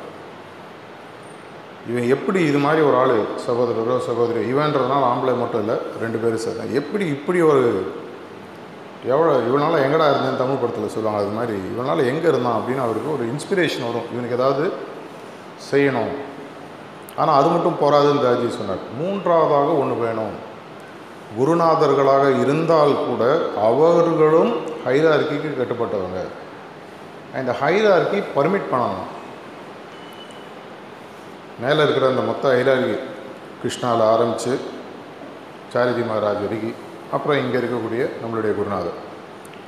[1.90, 3.16] இவன் எப்படி இது மாதிரி ஒரு ஆள்?
[3.46, 7.92] சகோதரரோ சகோதரி இவன்றதுனால ஆம்பளை மட்டும் இல்லை ரெண்டு பேரும் சார் எப்படி இப்படி ஒரு
[9.06, 11.58] எவ்வளோ இவனால் எங்கடா இருந்தேன்னு தமிழ் படத்தில் சொல்லுவாங்க அது மாதிரி.
[11.72, 14.08] இவனால் எங்கே இருந்தான் அப்படின்னு அவருக்கு ஒரு இன்ஸ்பிரேஷன் வரும்.
[14.12, 14.72] இவனுக்கு ஏதாவது
[15.70, 16.14] செய்யணும்.
[17.16, 18.84] ஆனால் அது மட்டும் போராதுன்னு தாஜி சொன்னார்.
[19.00, 20.34] மூன்றாவதாக ஒன்று வேணும்.
[21.38, 23.24] குருநாதர்களாக இருந்தால் கூட
[23.68, 24.52] அவர்களும்
[24.86, 26.20] ஹைரார்க்கிக்கு கட்டுப்பட்டவங்க.
[27.38, 29.06] இந்த ஹைரார்க்கி பர்மிட் பண்ணணும்.
[31.60, 32.98] மேலே இருக்கிற அந்த மொத்த ஹைரார்கி
[33.62, 34.52] கிருஷ்ணாவில் ஆரம்பித்து
[35.72, 38.98] சாரிஜி மகாராஜ் வரைக்கும் அப்புறம் இங்கே இருக்கக்கூடிய நம்மளுடைய குருநாதர்.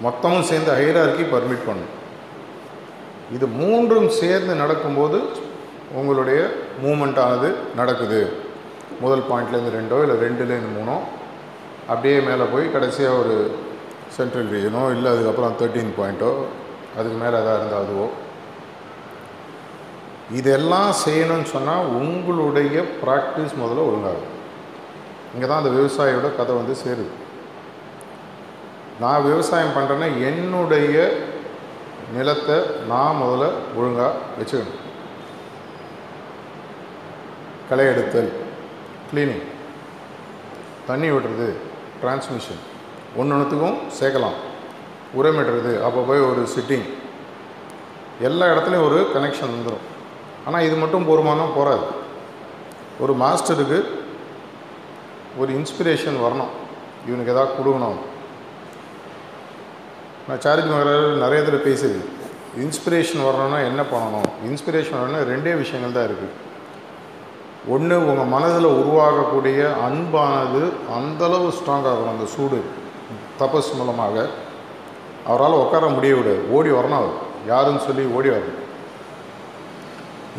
[0.07, 1.93] மொத்தமும் சேர்ந்து ஹைரார்க்கி பர்மிட் பண்ணும்
[3.37, 5.19] இது மூன்றும் சேர்ந்து நடக்கும்போது
[5.99, 6.41] உங்களுடைய
[6.85, 7.49] மூமெண்ட் ஆனது
[7.81, 8.21] நடக்குது.
[9.05, 10.97] முதல் பாயிண்ட்லேருந்து ரெண்டோ இல்லை ரெண்டுலேருந்து மூணோ
[11.93, 13.35] அப்படியே மேலே போய் கடைசியாக ஒரு
[14.17, 16.31] சென்ட்ரல் ரீஜனோ இல்லை அதுக்கப்புறம் தேர்ட்டீன் பாயிண்ட்டோ
[16.99, 18.07] அதுக்கு மேலே எதாவது இருந்தால் அதுவோ.
[20.39, 24.33] இதெல்லாம் செய்யணும்னு சொன்னால் உங்களுடைய ப்ராக்டிஸ் முதல்ல ஒழுங்காகும்
[25.35, 27.13] இங்கே தான் அந்த விவசாயியோட கதை வந்து சேருது.
[29.03, 30.97] நான் விவசாயம் பண்ணுறேன்னா என்னுடைய
[32.17, 32.57] நிலத்தை
[32.91, 33.47] நான் முதல்ல
[33.79, 34.81] ஒழுங்காக வச்சுக்கணும்.
[37.69, 38.31] களை எடுத்தல்
[39.11, 39.45] க்ளீனிங்
[40.89, 41.49] தண்ணி விடுறது
[42.01, 42.63] டிரான்ஸ்மிஷன்
[43.19, 44.39] ஒன்று ஒன்றுத்துக்கும் சேர்க்கலாம்.
[45.19, 46.89] உரமிடுறது அப்போ போய் ஒரு சிட்டிங்
[48.29, 49.87] எல்லா இடத்துலையும் ஒரு கனெக்ஷன் வந்துடும்
[50.47, 51.87] ஆனால் இது மட்டும் போருமானம் போகாது
[53.05, 53.79] ஒரு மாஸ்டருக்கு
[55.41, 56.53] ஒரு இன்ஸ்பிரேஷன் வரணும்.
[57.09, 57.99] இவனுக்கு எதாவது கொடுக்கணும்.
[60.29, 61.99] நான் சார்ஜ் மகராஜ் நிறைய தடவை பேசுது
[62.63, 64.31] இன்ஸ்பிரேஷன் வரணும்னா என்ன பண்ணணும்?
[64.49, 66.33] இன்ஸ்பிரேஷன் வரணும்னா ரெண்டே விஷயங்கள் தான் இருக்குது
[67.75, 70.63] ஒன்று உங்கள் மனதில் உருவாகக்கூடிய அன்பானது
[70.97, 72.59] அந்தளவு ஸ்ட்ராங்காகும் அந்த சூடு
[73.41, 74.27] தபஸ் மூலமாக.
[75.31, 77.17] அவரால் உட்கார முடிய விடாது ஓடி வரணும் அவர்.
[77.53, 78.61] யாருன்னு சொல்லி ஓடி வரணும்.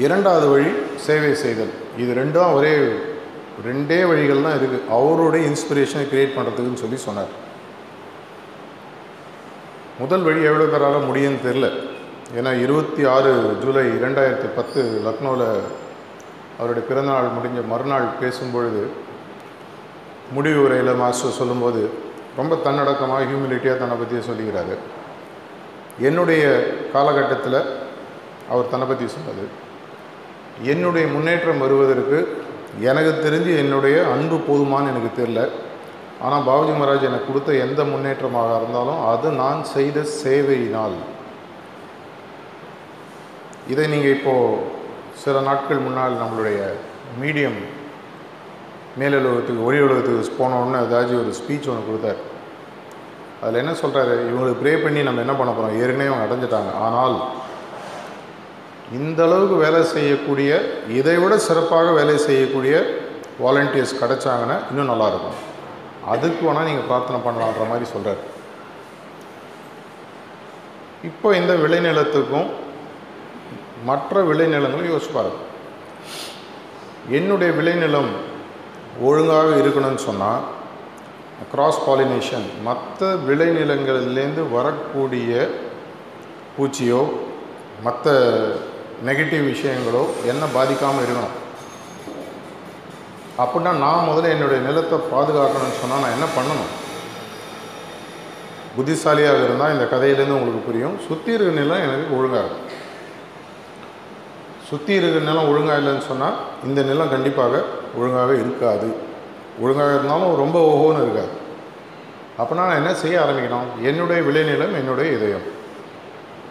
[0.06, 0.70] இரண்டாவது வழி
[1.08, 1.74] சேவை செய்தல்.
[2.04, 2.76] இது ரெண்டும் ஒரே
[3.68, 7.34] ரெண்டே வழிகள் தான் இருக்குது அவருடைய இன்ஸ்பிரேஷனை க்ரியேட் பண்ணுறதுக்குன்னு சொல்லி சொன்னார்.
[10.00, 11.68] முதல் வழி எவ்வளோ பேரால் முடியும்னு தெரில
[12.38, 15.48] ஏன்னா இருபத்தி ஆறு ஜூலை இரண்டாயிரத்தி பத்து லக்னோவில்
[16.58, 18.88] அவருடைய பிறந்தநாள் முடிஞ்ச மறுநாள் பேசும்பொழுது
[20.32, 21.90] முடிவு உரையில் மாஸ்டர் சொல்லும்போது
[22.36, 24.76] ரொம்ப தன்னடக்கமாக ஹியூமிலிட்டியாக தன்னை பற்றியே சொல்லிக்கிறாரு.
[26.00, 26.44] என்னுடைய
[26.94, 27.60] காலகட்டத்தில்
[28.50, 29.46] அவர் தன்னை பற்றி சொன்னது
[30.64, 32.38] என்னுடைய முன்னேற்றம் வருவதற்கு
[32.80, 35.50] எனக்கு தெரிஞ்சு என்னுடைய அன்பு போதுமான்னு எனக்கு தெரில
[36.26, 40.98] ஆனால் பாபுஜி மகாராஜ் எனக்கு கொடுத்த எந்த முன்னேற்றமாக இருந்தாலும் அது நான் செய்த சேவையினால்.
[43.74, 44.64] இதை நீங்கள் இப்போது
[45.24, 46.60] சில நாட்கள் முன்னால் நம்மளுடைய
[47.22, 47.60] மீடியம்
[49.00, 52.22] மேலுலகத்துக்கு ஒளி உலகத்துக்கு போனோடனே ஏதாச்சும் ஒரு ஸ்பீச் ஒன்று கொடுத்தார்.
[53.42, 56.72] அதில் என்ன சொல்கிறாரு இவங்களுக்கு ப்ரே பண்ணி நம்ம என்ன பண்ண போகிறோம் ஏற்கனவே அவங்க அடைஞ்சிட்டாங்க.
[56.86, 57.18] ஆனால்
[59.00, 60.50] இந்த அளவுக்கு வேலை செய்யக்கூடிய
[61.00, 62.76] இதை விட சிறப்பாக வேலை செய்யக்கூடிய
[63.46, 65.38] வாலண்டியர்ஸ் கிடச்சாங்கன்னா இன்னும் நல்லாயிருக்கும்
[66.08, 68.22] அதுக்கு வேணால் நீங்கள் பிரார்த்தனை பண்ணலான்ற மாதிரி சொல்கிறார்
[71.04, 72.48] இப்போ இந்த விளைநிலத்துக்கும்
[73.84, 75.32] மற்ற விளைநிலங்களும் யோசிப்பார்
[77.10, 78.12] என்னுடைய விளைநிலம்
[79.02, 80.46] ஒழுங்காக இருக்கணும்னு சொன்னால்
[81.52, 85.32] கிராஸ் பாலினேஷன் மற்ற விளைநிலங்களிலேருந்து வரக்கூடிய
[86.56, 87.02] பூச்சியோ
[87.84, 88.06] மற்ற
[89.06, 91.36] நெகட்டிவ் விஷயங்களோ என்ன பாதிக்காமல் இருக்கணும்?
[93.42, 96.72] அப்படின்னா நான் முதல்ல என்னுடைய நிலத்தை பாதுகாக்கணும்னு சொன்னால் நான் என்ன பண்ணணும்?
[98.76, 100.96] புத்திசாலியாக இருந்தால் இந்த கதையிலேருந்து உங்களுக்கு புரியும்.
[101.08, 102.50] சுற்றி இருக்கிற நிலம் எனக்கு ஒழுங்காக
[104.70, 107.64] சுற்றி இருக்கிற நிலம் ஒழுங்காக இல்லைன்னு சொன்னால் இந்த நிலம் கண்டிப்பாக
[108.00, 108.88] ஒழுங்காக இருக்காது.
[109.64, 111.34] ஒழுங்காக இருந்தாலும் ரொம்ப ஓஹோன்னு இருக்காது.
[112.42, 113.70] அப்போனா நான் என்ன செய்ய ஆரம்பிக்கணும்?
[113.90, 115.46] என்னுடைய விளைநிலம் என்னுடைய இதயம்.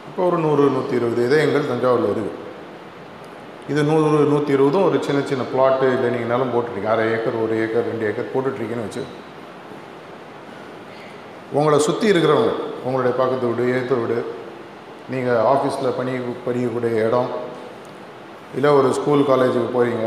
[0.08, 2.44] இப்போ ஒரு நூறு நூற்றி இருபது இதயங்கள் தஞ்சாவூரில் இருக்குது
[3.70, 6.90] இது நூறு நூற்றி இருபதும் ஒரு சின்ன சின்ன பிளாட்டு இல்லை நீங்கள் நிலம் போட்டுருக்கீங்க.
[6.94, 9.02] அரை ஏக்கர் ஒரு ஏக்கர் ரெண்டு ஏக்கர் போட்டுட்ருக்கீங்கன்னு வச்சு
[11.52, 12.52] உங்களை சுற்றி இருக்கிறவங்க
[12.84, 14.18] உங்களுடைய பக்கத்து வீடு ஏற்ற வீடு
[15.12, 16.12] நீங்கள் ஆஃபீஸில் பணி
[16.46, 17.30] படிக்கக்கூடிய இடம்
[18.54, 20.06] இல்லை ஒரு ஸ்கூல் காலேஜுக்கு போகிறீங்க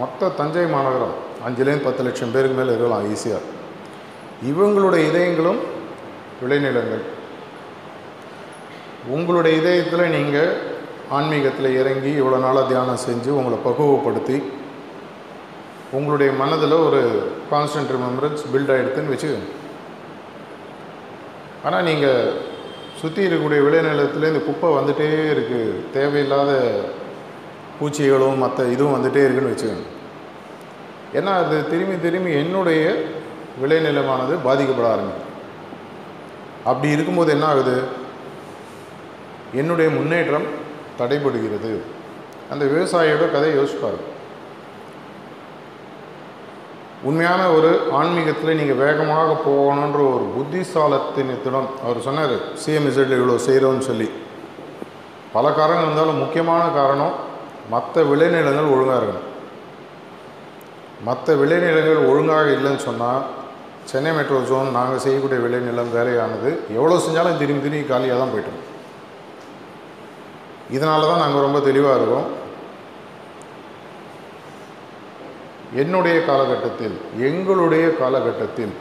[0.00, 1.14] மொத்த தஞ்சை மாநகரம்
[1.46, 3.52] அஞ்சுலேருந்து பத்து லட்சம் பேருக்கு மேலே இருக்கலாம் ஈஸியாக
[4.50, 5.60] இவங்களுடைய இதயங்களும்
[6.42, 7.04] விளைநிலங்கள்.
[9.16, 10.50] உங்களுடைய இதயத்தில் நீங்கள்
[11.10, 14.36] ஆன்மீகத்தில் இறங்கி இவ்வளோ நாளாக தியானம் செஞ்சு உங்களை பக்குவப்படுத்தி
[15.96, 17.00] உங்களுடைய மனதில் ஒரு
[17.50, 19.50] கான்ஸ்டன்ட் ரிமெம்பரன்ஸ் பில்ட் ஆகிடுதுன்னு வச்சுக்கோங்க.
[21.66, 22.32] ஆனால் நீங்கள்
[23.00, 26.52] சுற்றி இருக்கக்கூடிய விளைநிலத்தில் இந்த குப்பை வந்துகிட்டே இருக்குது தேவையில்லாத
[27.78, 29.86] பூச்சிகளும் மற்ற இதுவும் வந்துகிட்டே இருக்குன்னு வச்சுக்கோங்க.
[31.18, 32.82] ஏன்னா அது திரும்பி திரும்பி என்னுடைய
[33.62, 35.32] விளைநிலமானது பாதிக்கப்பட ஆரம்பிக்கும்
[36.64, 37.76] அப்படி இருக்கும்போது என்ன ஆகுது?
[39.60, 40.46] என்னுடைய முன்னேற்றம்
[41.00, 41.72] தடைபடுகிறது.
[42.52, 43.98] அந்த விவசாயியோட கதை யோசிப்பார்
[47.08, 54.08] உண்மையான ஒரு ஆன்மீகத்தில் நீங்கள் வேகமாக போகணுன்ற ஒரு புத்திசாலத்தினத்திடம் அவர் சொன்னார் சிஎம்இசட்டில் இவ்வளோ செய்கிறோன்னு சொல்லி.
[55.34, 57.14] பல காரணங்கள் இருந்தாலும் முக்கியமான காரணம்
[57.74, 59.26] மற்ற விளைநிலங்கள் ஒழுங்காக இருக்கணும்.
[61.08, 63.24] மற்ற விளைநிலங்கள் ஒழுங்காக இல்லைன்னு சொன்னால்
[63.90, 68.62] சென்னை மெட்ரோ ஜோன் நாங்கள் செய்யக்கூடிய விளைநிலம் வேலையானது எவ்வளோ செஞ்சாலும் திரும்பி திரும்பி காலியாக தான் போய்ட்டோம்
[70.72, 72.28] இதனால தான் நாங்கள் ரொம்ப தெளிவாக இருக்கோம்.
[75.74, 78.74] என்னுடைய காலகட்டத்தில் எங்களுடைய காலகட்டத்தில்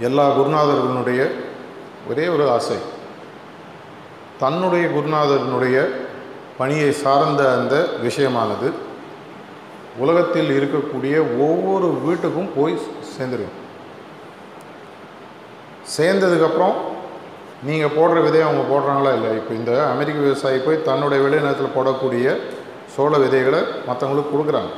[0.00, 1.20] எல்லா குருநாதர்களுடைய
[2.10, 2.76] ஒரே ஒரு ஆசை.
[4.38, 5.76] தன்னுடைய குருநாதரனுடைய
[6.58, 8.72] பணியை சார்ந்த அந்த விஷயமானது
[9.98, 11.14] உலகத்தில் இருக்கக்கூடிய
[11.48, 12.74] ஒவ்வொரு வீட்டுக்கும் போய்
[13.14, 13.54] சேர்ந்துடும்
[15.96, 16.76] சேர்ந்ததுக்கப்புறம்
[17.66, 22.26] நீங்கள் போடுற விதையை அவங்க போடுறாங்களா இல்லை இப்போ இந்த அமெரிக்க விவசாயி போய் தன்னுடைய விளைநிலத்தில் போடக்கூடிய
[22.94, 24.72] சோள விதைகளை மற்றவங்களுக்கு கொடுக்குறாங்க.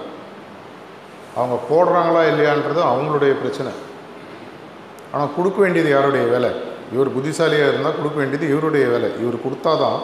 [1.39, 3.73] அவங்க போடுறாங்களா இல்லையான்றது அவங்களுடைய பிரச்சனை.
[5.13, 6.51] ஆனால் கொடுக்க வேண்டியது யாருடைய வேலை?
[6.95, 9.11] இவர் புத்திசாலியாக இருந்தால் கொடுக்க வேண்டியது இவருடைய வேலை.
[9.23, 9.99] இவர் கொடுத்தா தான்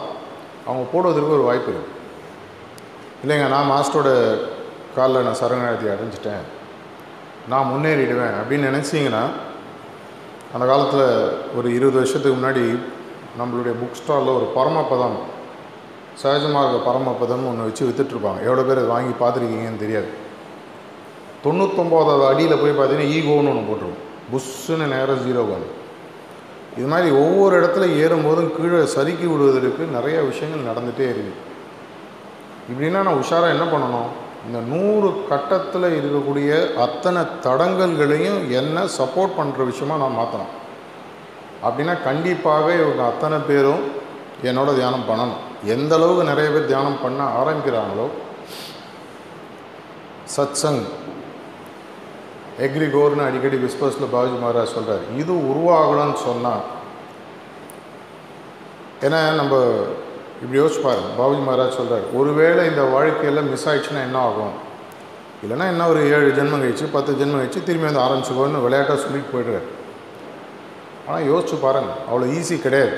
[0.67, 2.01] அவங்க போடுவதற்கு ஒரு வாய்ப்பு இருக்குது
[3.23, 4.09] இல்லைங்க நான் மாஸ்டரோட
[4.95, 6.45] காலில் நான் சரணாகதி அடைஞ்சிட்டேன்.
[7.51, 9.23] நான் முன்னேறிடுவேன் அப்படின்னு நினச்சிங்கன்னா
[10.55, 11.05] அந்த காலத்தில்
[11.57, 12.63] ஒரு இருபது வருஷத்துக்கு முன்னாடி
[13.39, 15.17] நம்மளுடைய புக் ஸ்டாலில் ஒரு பரமபதம்
[16.21, 20.09] சகஜமாக பரமபதம்னு ஒன்று வச்சு விற்றுட்ருப்பாங்க எவ்வளோ பேர் அதை வாங்கி பார்த்துருக்கீங்கன்னு தெரியாது.
[21.45, 24.03] தொண்ணூத்தொம்போதாவது அடியில் போய் பார்த்தீங்கன்னா ஈகோன்னு ஒன்று போட்டிருக்கும்.
[24.33, 25.45] புஷ்ஷுன்னு நேரம் ஜீரோ
[26.77, 31.41] இது மாதிரி ஒவ்வொரு இடத்துல ஏறும்போதும் கீழே சறுக்கி விடுவதற்கு நிறைய விஷயங்கள் நடந்துகிட்டே இருக்குது
[32.69, 34.09] இப்படின்னா நான் உஷாராக என்ன பண்ணணும்?
[34.45, 40.53] இந்த நூறு கட்டத்தில் இருக்கக்கூடிய அத்தனை தடங்கல்களையும் என்ன சப்போர்ட் பண்ணுற விஷயமா நான் மாற்றணும்
[41.63, 43.83] அப்படின்னா கண்டிப்பாக இவங்க அத்தனை பேரும்
[44.43, 45.41] என்னோட தியானம் பண்ணணும்.
[45.75, 48.07] எந்த அளவுக்கு நிறைய பேர் தியானம் பண்ண ஆரம்பிக்கிறாங்களோ
[50.35, 50.81] சத்சங்
[52.59, 56.63] எக்ரிகோர்னு அடிக்கடி விஸ்பர்ஸில் பாபுஜி மகாராஜ் சொல்கிறார் இது உருவாகணும்னு சொன்னால்
[59.01, 59.55] ஏன்னா நம்ம
[60.43, 64.55] இப்படி யோசிப்பார் பாபுஜி மகாராஜ் சொல்கிறார் ஒருவேளை இந்த வாழ்க்கையில் மிஸ் ஆயிடுச்சுன்னா என்ன ஆகும்?
[65.43, 69.67] இல்லைன்னா என்ன ஒரு ஏழு ஜென்மம் கழிச்சு பத்து ஜென்மம் கழிச்சு திரும்பி வந்து ஆரம்பிச்சுக்கோன்னு விளையாட்டாக சொல்லிட்டு போய்டுறாரு.
[71.07, 72.95] ஆனால் யோசிச்சு பாருங்கள் அவ்வளோ ஈஸி கிடையாது.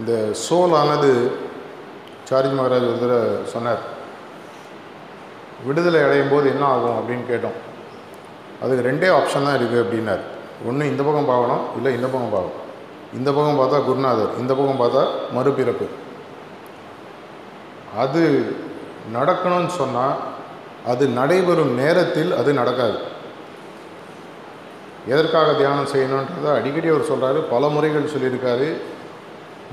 [0.00, 0.12] இந்த
[0.46, 1.10] சோல் ஆனது
[2.30, 3.82] சார்ஜி மகாராஜ் ஒரு தடவை சொன்னார்
[5.66, 6.98] விடுதலை அடையும் போது என்ன ஆகும்?
[6.98, 7.56] அப்படின்னு கேட்டோம்.
[8.62, 10.24] அதுக்கு ரெண்டே ஆப்ஷன் தான் இருக்குது அப்படின்னார்.
[10.68, 12.64] ஒன்று இந்த பக்கம் பார்க்கணும் இல்லை இந்த பக்கம் பார்க்கணும்
[13.16, 15.02] இந்த பக்கம் பார்த்தா குருநாதர் இந்த பக்கம் பார்த்தா
[15.36, 15.86] மறுபிறப்பு.
[18.02, 18.22] அது
[19.16, 20.16] நடக்கணும்னு சொன்னால்
[20.92, 22.98] அது நடைபெறும் நேரத்தில் அது நடக்காது.
[25.12, 28.68] எதற்காக தியானம் செய்யணுன்றதை அடிக்கடி அவர் சொல்கிறாரு பல முறைகள் சொல்லியிருக்காரு.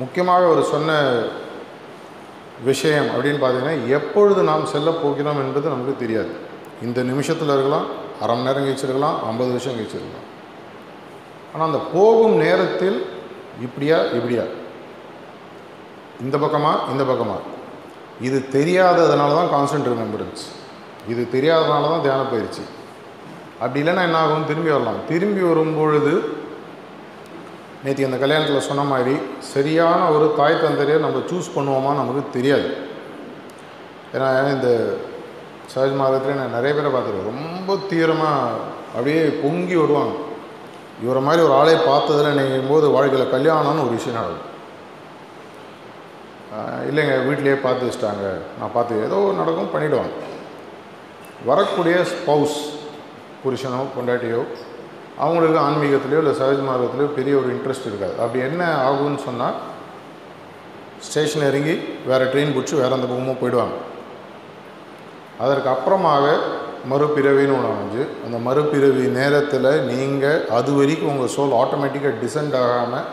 [0.02, 0.91] முக்கியமாக அவர் சொன்ன
[2.69, 6.32] விஷயம் அப்படின்னு பார்த்தீங்கன்னா எப்பொழுது நாம் செல்ல போகிறோம் என்பது நமக்கு தெரியாது.
[6.86, 7.88] இந்த நிமிஷத்தில் இருக்கலாம்
[8.21, 10.28] அரை மணி நேரம் கழிச்சிருக்கலாம் ஐம்பது வருஷம் கழிச்சிருக்கலாம்.
[11.54, 12.98] ஆனால் அந்த போகும் நேரத்தில்
[13.62, 14.44] இப்படியா இப்படியா?
[16.22, 17.38] இந்த பக்கமா இந்த பக்கமா?
[18.22, 20.44] இது தெரியாததுனால தான் கான்ஸ்டன்ட் ரிமெம்பரன்ஸ்
[21.08, 22.63] இது தெரியாததுனால தான் தியான பயிற்சி
[23.60, 24.46] அப்படி இல்லைன்னா என்ன ஆகும்?
[24.46, 25.00] திரும்பி வரலாம்.
[25.08, 26.44] திரும்பி வரும்பொழுது
[27.84, 32.70] நேற்று அந்த கல்யாணத்தில் சொன்ன மாதிரி சரியான ஒரு தாய் தந்தரையை நம்ம சூஸ் பண்ணுவோமா நமக்கு தெரியாது.
[34.13, 34.98] ஏன்னா இந்த
[35.76, 37.32] சஹஜ் மாதத்தில் நான் நிறைய பேரை பார்த்துருக்கேன்.
[37.32, 38.60] ரொம்ப தீவிரமாக
[38.96, 40.13] அப்படியே பொங்கி வருவாங்க
[41.03, 44.51] இவரை மாதிரி ஒரு ஆளை பார்த்ததில் நினைக்கும் போது வாழ்க்கையில் கல்யாணம்னு ஒரு விஷயம் நடக்கும்
[46.89, 48.25] இல்லைங்க வீட்டிலேயே பார்த்து வச்சிட்டாங்க.
[48.60, 50.13] நான் பார்த்து ஏதோ நடக்கும் பண்ணிவிடுவாங்க
[51.49, 52.58] வரக்கூடிய ஸ்பவுஸ்
[53.41, 54.41] புருஷனோ பொண்டாட்டியோ
[55.23, 58.15] அவங்களுக்கு ஆன்மீகத்திலையோ இல்லை சகஜ மார்க்கத்திலையோ பெரிய ஒரு இன்ட்ரெஸ்ட் இருக்காது.
[58.23, 59.58] அப்படி என்ன ஆகும்னு சொன்னால்
[61.08, 61.75] ஸ்டேஷன் இறங்கி
[62.10, 63.75] வேறு ட்ரெயின் பிடிச்சி வேறு அந்த பக்கமும் போயிடுவாங்க.
[65.43, 66.25] அதற்கு அப்புறமாக
[66.89, 73.06] மறுபிறவின்னு ஒன்று அமைஞ்சு அந்த மறுபிறவி நேரத்தில் நீங்கள் அது வரைக்கும் உங்கள் சோல் ஆட்டோமேட்டிக்காக டிசெண்ட் ஆகாமல்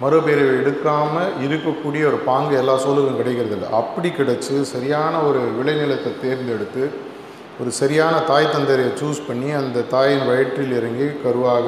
[0.00, 3.68] மறுபிறவி எடுக்காமல் இருக்கக்கூடிய ஒரு பாங்கு எல்லா சோலுக்கும் கிடைக்கிறது இல்லை.
[3.72, 6.84] அப்படி கிடச்சி சரியான ஒரு விளைநிலத்தை தேர்ந்தெடுத்து
[7.60, 11.64] ஒரு சரியான தாய் தந்தையை சூஸ் பண்ணி அந்த தாயின் வயிற்றில் இறங்கி கருவாக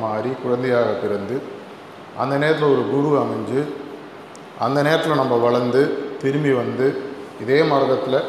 [0.00, 1.36] மாறி குழந்தையாக பிறந்து
[2.18, 3.60] அந்த நேரத்தில் ஒரு குரு அமைஞ்சு
[4.58, 5.82] அந்த நேரத்தில் நம்ம வளர்ந்து
[6.22, 6.86] திரும்பி வந்து
[7.40, 8.20] இதே மார்க்கத்தில்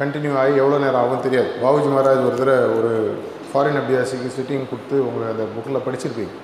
[0.00, 1.50] கண்டினியூ ஆகி எவ்வளோ நேரம் ஆகும் தெரியாது.
[1.62, 2.92] பாபுஜி மகாராஜ் ஒரு தடவை ஒரு
[3.48, 6.34] ஃபாரின் அபியாசிக்கு சிட்டிங் கொடுத்து உங்களை அந்த புக்கில் படிச்சிருப்பீங்க.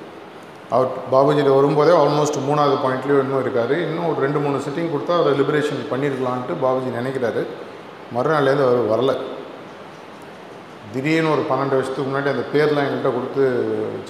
[0.76, 3.74] அவர் பாபுஜியில் வரும்போதே ஆல்மோஸ்ட் மூணாவது பாயிண்ட்லேயும் இன்னும் இருக்கார்.
[3.86, 7.42] இன்னும் ஒரு ரெண்டு மூணு சிட்டிங் கொடுத்தா அவரை லிபரேஷன் பண்ணியிருக்கலான்ட்டு பாபுஜி நினைக்கிறாரு.
[8.16, 9.14] மறுநாள்லேருந்து அவர் வரல.
[10.94, 13.44] திடீர்னு ஒரு பன்னெண்டு வருஷத்துக்கு முன்னாடி அந்த பேர்லாம் எங்கள்கிட்ட கொடுத்து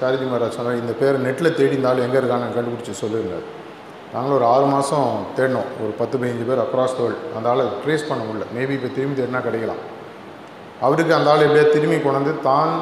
[0.01, 3.47] சாரிஜி மகாராஜ் சொன்னார் இந்த பேர் நெட்டில் தேடி இருந்தாலும் எங்கே இருக்கான்னு கண்டுபிடிச்சி சொல்லியிருந்தார்
[4.17, 8.21] நாங்களும் ஒரு ஆறு மாதம் தேடினோம் ஒரு பத்து பதினஞ்சு பேர் அக்ராஸ் வேர்ல்டு அந்த ஆளை ட்ரேஸ் பண்ண
[8.27, 8.47] முடியல.
[8.57, 9.83] மேபி இப்போ திரும்பி தேடினா கிடைக்கலாம்.
[10.87, 12.73] அவருக்கு அந்த ஆள் எப்படியா திரும்பி கொண்டு வந்து தான்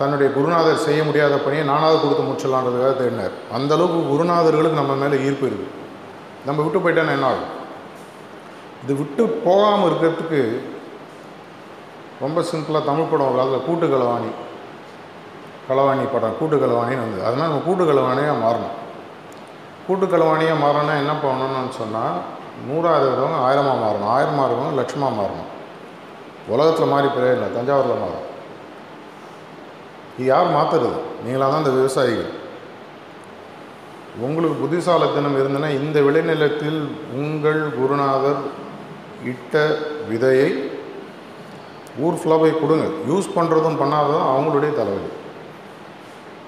[0.00, 3.34] தன்னுடைய குருநாதர் செய்ய முடியாத பணியை நானாவது கொடுத்து முடிச்சிடலான்றதுக்காக தேடினார்.
[3.56, 5.80] அந்தளவுக்கு குருநாதர்களுக்கு நம்ம மேலே ஈர்ப்பு இருக்குது
[6.48, 7.50] நம்ம விட்டு போயிட்டோன்னா என்ன ஆகும்?
[8.84, 10.40] இது விட்டு போகாமல் இருக்கிறதுக்கு
[12.24, 14.30] ரொம்ப சிம்பிளாக தமிழ் படம் ஒரு கூட்டு களவாணி
[15.70, 18.76] களவாணி படம் கூட்டு களவாணின்னு வந்து அதனால் நம்ம கூட்டு களவாணியாக மாறணும்.
[19.86, 22.18] கூட்டுக்கலவாணியாக மாறணும்னா என்ன பண்ணணும்னு சொன்னால்
[22.68, 24.12] நூறாயிரம் இருக்கிறவங்க ஆயிரமாக மாறணும்.
[24.16, 25.48] ஆயிரமாக இருக்கிறவங்க லட்சமாக மாறணும்.
[26.52, 28.28] உலகத்தில் மாறி பிறகு இல்லை தஞ்சாவூரில் மாறும்.
[30.16, 32.30] இது யார் மாற்றுறது நீங்களாக தான் இந்த விவசாயிகள்.
[34.26, 36.80] உங்களுக்கு புத்திசாலித்தனம் இருந்ததுன்னா இந்த விளைநிலத்தில்
[37.20, 38.42] உங்கள் குருநாதர்
[39.32, 39.62] இட்ட
[40.10, 40.50] விதையை
[42.04, 42.86] ஊர் ஃபுல்லாக போய் கொடுங்க.
[43.10, 45.10] யூஸ் பண்ணுறதும் பண்ணாததும் அவங்களுடைய தலைவலி.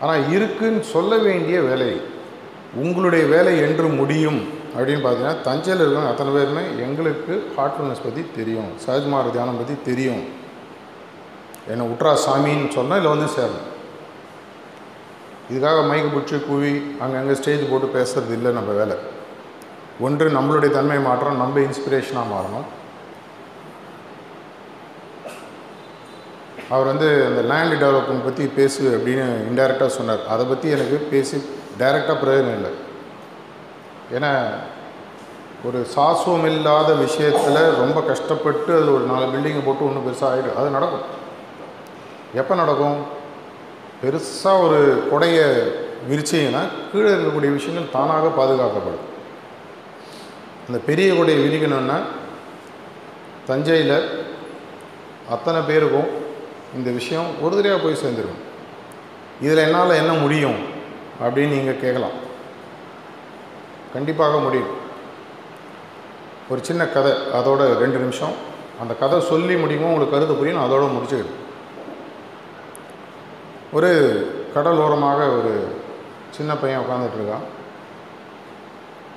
[0.02, 1.90] ஆனால் இருக்குன்னு சொல்ல வேண்டிய வேலை
[2.82, 4.40] உங்களுடைய வேலை என்று முடியும்
[4.74, 8.70] அப்படின்னு பார்த்தீங்கன்னா தஞ்சையில் இருக்கிறவங்க அத்தனை பேருமே எங்களுக்கு ஹார்ட்ஃபுல்னஸ் பற்றி தெரியும்.
[8.84, 10.22] சஹஜ்மார தியானம் பற்றி தெரியும்.
[11.72, 13.70] என்னை உட்ரா சாமின்னு சொன்னால் இதில் வந்து சேரணும்.
[15.50, 16.72] இதுக்காக மைக்கு பிடிச்சி குவி
[17.04, 18.96] அங்கங்கே ஸ்டேஜ் போட்டு பேசுறது இல்லை நம்ம வேலை.
[20.06, 22.66] ஒன்று நம்மளுடைய தன்மை மாற்றம் நம்ம இன்ஸ்பிரேஷனாக மாறணும்.
[26.74, 30.22] அவர் வந்து அந்த லேண்ட் டெவலப்மெண்ட் பற்றி பேசு அப்படின்னு இன்டைரக்டாக சொன்னார்.
[30.34, 31.38] அதை பற்றி எனக்கு பேசி
[31.78, 32.72] டைரெக்டாக பிரயோஜனம் இல்லை.
[34.16, 34.32] ஏன்னா
[35.64, 40.68] ஒரு சாஸ்வம் இல்லாத விஷயத்தில் ரொம்ப கஷ்டப்பட்டு அதில் ஒரு நாலு பில்டிங்கை போட்டு ஒன்றும் பெருசாக ஆகிடும் அது
[40.68, 41.06] நடக்கும்.
[42.34, 42.98] எப்போ நடக்கும்?
[44.02, 45.46] பெருசாக ஒரு கொடையை
[46.10, 49.04] விரிச்சிங்கன்னா கீழே இருக்கக்கூடிய விஷயங்கள் தானாக பாதுகாக்கப்படும்.
[50.66, 51.98] அந்த பெரிய கொடையை விரிக்கணும்னா
[53.46, 53.96] தஞ்சையில்
[55.30, 56.08] அத்தனை பேருக்கும்
[56.76, 58.42] இந்த விஷயம் ஒரு தடவையாக போய் சேர்ந்துருக்கும்.
[59.40, 60.73] இதில் என்னால் என்ன முடியும்?
[61.22, 62.16] அப்படின்னு நீங்கள் கேட்கலாம்.
[63.94, 64.72] கண்டிப்பாக முடியும்.
[66.48, 68.34] ஒரு சின்ன கதை அதோட ரெண்டு நிமிஷம்.
[68.82, 71.32] அந்த கதை சொல்லி முடியுமோ உங்களுக்கு கருத்து புரியும் அதோடு அதோட
[73.76, 73.90] ஒரு
[74.54, 75.52] கடலோரமாக ஒரு
[76.36, 77.46] சின்ன பையன் உட்காந்துட்ருக்கான்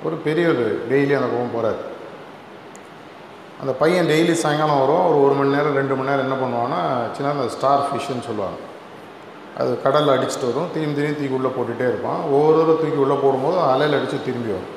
[0.06, 1.80] ஒரு பெரிய ஒரு டெய்லி அந்த பக்கம் போகிறார்
[3.60, 6.80] அந்த பையன் டெய்லி சாயங்காலம் வரும் ஒரு ஒரு மணி நேரம் ரெண்டு மணி நேரம் என்ன பண்ணுவான்னா
[7.16, 8.58] சின்ன அந்த ஸ்டார் ஃபிஷ்ஷுன்னு சொல்லுவாங்க.
[9.60, 10.68] அது கடலில் அடிச்சுட்டு வரும்.
[10.74, 12.20] திரும்பி திரும்பி தூக்கி உள்ளே போட்டுகிட்டே இருப்பான்.
[12.34, 14.74] ஒவ்வொரு தடவை தூக்கி உள்ளே போடும்போது அலையில் அடித்து திரும்பி வரும்.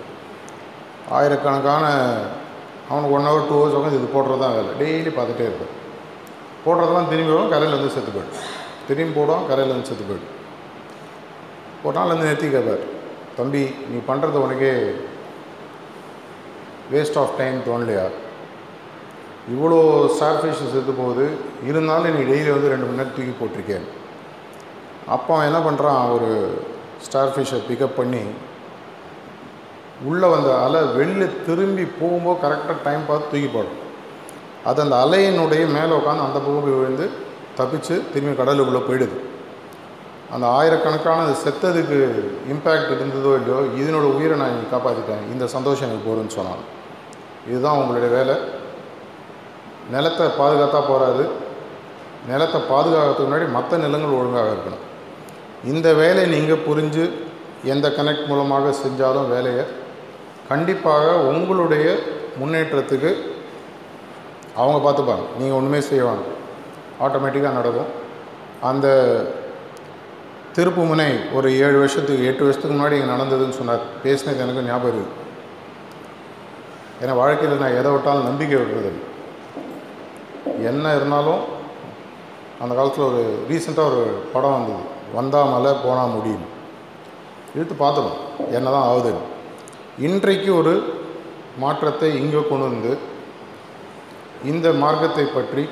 [1.18, 1.86] ஆயிரக்கணக்கான
[2.90, 4.72] அவனுக்கு ஒன் ஹவர் டூ ஹவர்ஸ் உட்காந்து இது போடுறது தான் வேலை.
[4.82, 5.76] டெய்லி பார்த்துட்டே இருப்பான்.
[6.66, 8.42] போடுறதெல்லாம் திரும்பி வரும் கரையில் வந்து செத்து போயிடும்.
[8.88, 10.34] திரும்பி போடுவான் கரையில் வந்து செத்து போயிடும்.
[11.86, 12.84] ஒரு நாள் வந்து நிறுத்தி கேட்பார்
[13.38, 14.74] தம்பி நீ பண்ணுறது உனக்கே
[16.92, 18.06] வேஸ்ட் ஆஃப் டைம் தோணலையா?
[19.54, 19.80] இவ்வளோ
[20.16, 21.26] ஸ்டார் ஃபிஷ் செத்து போகுது.
[21.70, 23.88] இருந்தாலும் நீ டெய்லி வந்து ரெண்டு மணி நேரம் தூக்கி போட்டிருக்கேன்.
[25.16, 26.30] அப்போ அவன் என்ன பண்ணுறான் ஒரு
[27.06, 28.24] ஸ்டார் ஃபிஷ்ஷை பிக்கப் பண்ணி
[30.10, 33.80] உள்ளே வந்த அலை வெளில திரும்பி போகும்போது கரெக்டாக டைம் பார்த்து தூக்கி போடும்.
[34.70, 37.06] அது அந்த அலையினுடைய மேலே உட்காந்து அந்த பக்கம் போய் விழுந்து
[37.60, 39.18] தப்பிச்சு திரும்பி கடலுக்குள்ளே போயிடுது.
[40.36, 41.98] அந்த ஆயிரக்கணக்கான அது செத்ததுக்கு
[42.54, 46.64] இம்பேக்ட் இருந்ததோ இல்லையோ இதனோட உயிரை நான் இங்கே காப்பாற்றிட்டேன் இந்த சந்தோஷம் எனக்கு போகிறேன்னு சொன்னான்
[47.50, 48.36] இதுதான் உங்களுடைய வேலை.
[49.96, 51.24] நிலத்தை பாதுகாத்தா போகாது
[52.30, 54.86] நிலத்தை பாதுகாக்கிறதுக்கு முன்னாடி மற்ற நிலங்கள் ஒழுங்காக இருக்கணும்.
[55.70, 57.04] இந்த வேலையை நீங்கள் புரிஞ்சு
[57.74, 59.64] எந்த கனெக்ட் மூலமாக செஞ்சாலும் வேலையை
[60.52, 61.86] கண்டிப்பாக உங்களுடைய
[62.40, 63.12] முன்னேற்றத்துக்கு
[64.62, 65.26] அவங்க பார்த்துப்பாங்க.
[65.40, 66.24] நீங்கள் ஒன்றுமே செய்வாங்க
[67.06, 67.92] ஆட்டோமேட்டிக்காக நடக்கும்.
[68.70, 68.88] அந்த
[70.56, 73.84] திருப்பு முனை ஒரு ஏழு வருஷத்துக்கு எட்டு வருஷத்துக்கு முன்னாடி இங்கே நடந்ததுன்னு சொன்னார்.
[74.04, 75.20] பேசினது எனக்கு ஞாபகம் இருக்குது
[77.02, 78.92] ஏன்னா வாழ்க்கையில் நான் எதை விட்டாலும் நம்பிக்கை விடுறது
[80.70, 81.42] என்ன இருந்தாலும்
[82.64, 84.02] அந்த காலத்தில் ஒரு ரீசெண்டாக ஒரு
[84.34, 84.84] படம் வந்தது.
[85.18, 86.46] வந்தால் மலை போனால் முடியும்.
[87.56, 88.20] இழுத்து பார்த்துடும்
[88.58, 89.12] என்ன தான் ஆகுது?
[90.08, 90.74] இன்றைக்கு ஒரு
[91.64, 92.92] மாற்றத்தை இங்கே கொண்டு வந்து
[94.52, 95.64] இந்த மார்க்கத்தை பற்றி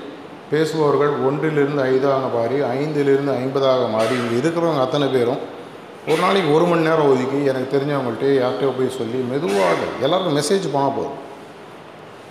[0.52, 5.42] பேசுபவர்கள் ஒன்றிலிருந்து ஐந்தாக மாறி ஐந்திலிருந்து ஐம்பதாக மாறி இங்கே இருக்கிறவங்க அத்தனை பேரும்
[6.12, 10.96] ஒரு நாளைக்கு ஒரு மணி நேரம் ஒதுக்கி எனக்கு தெரிஞ்சவங்கள்ட்டே யார்கிட்டயோ போய் சொல்லி மெதுவாக எல்லாருக்கும் மெசேஜ் போனால்
[10.98, 11.18] போதும்.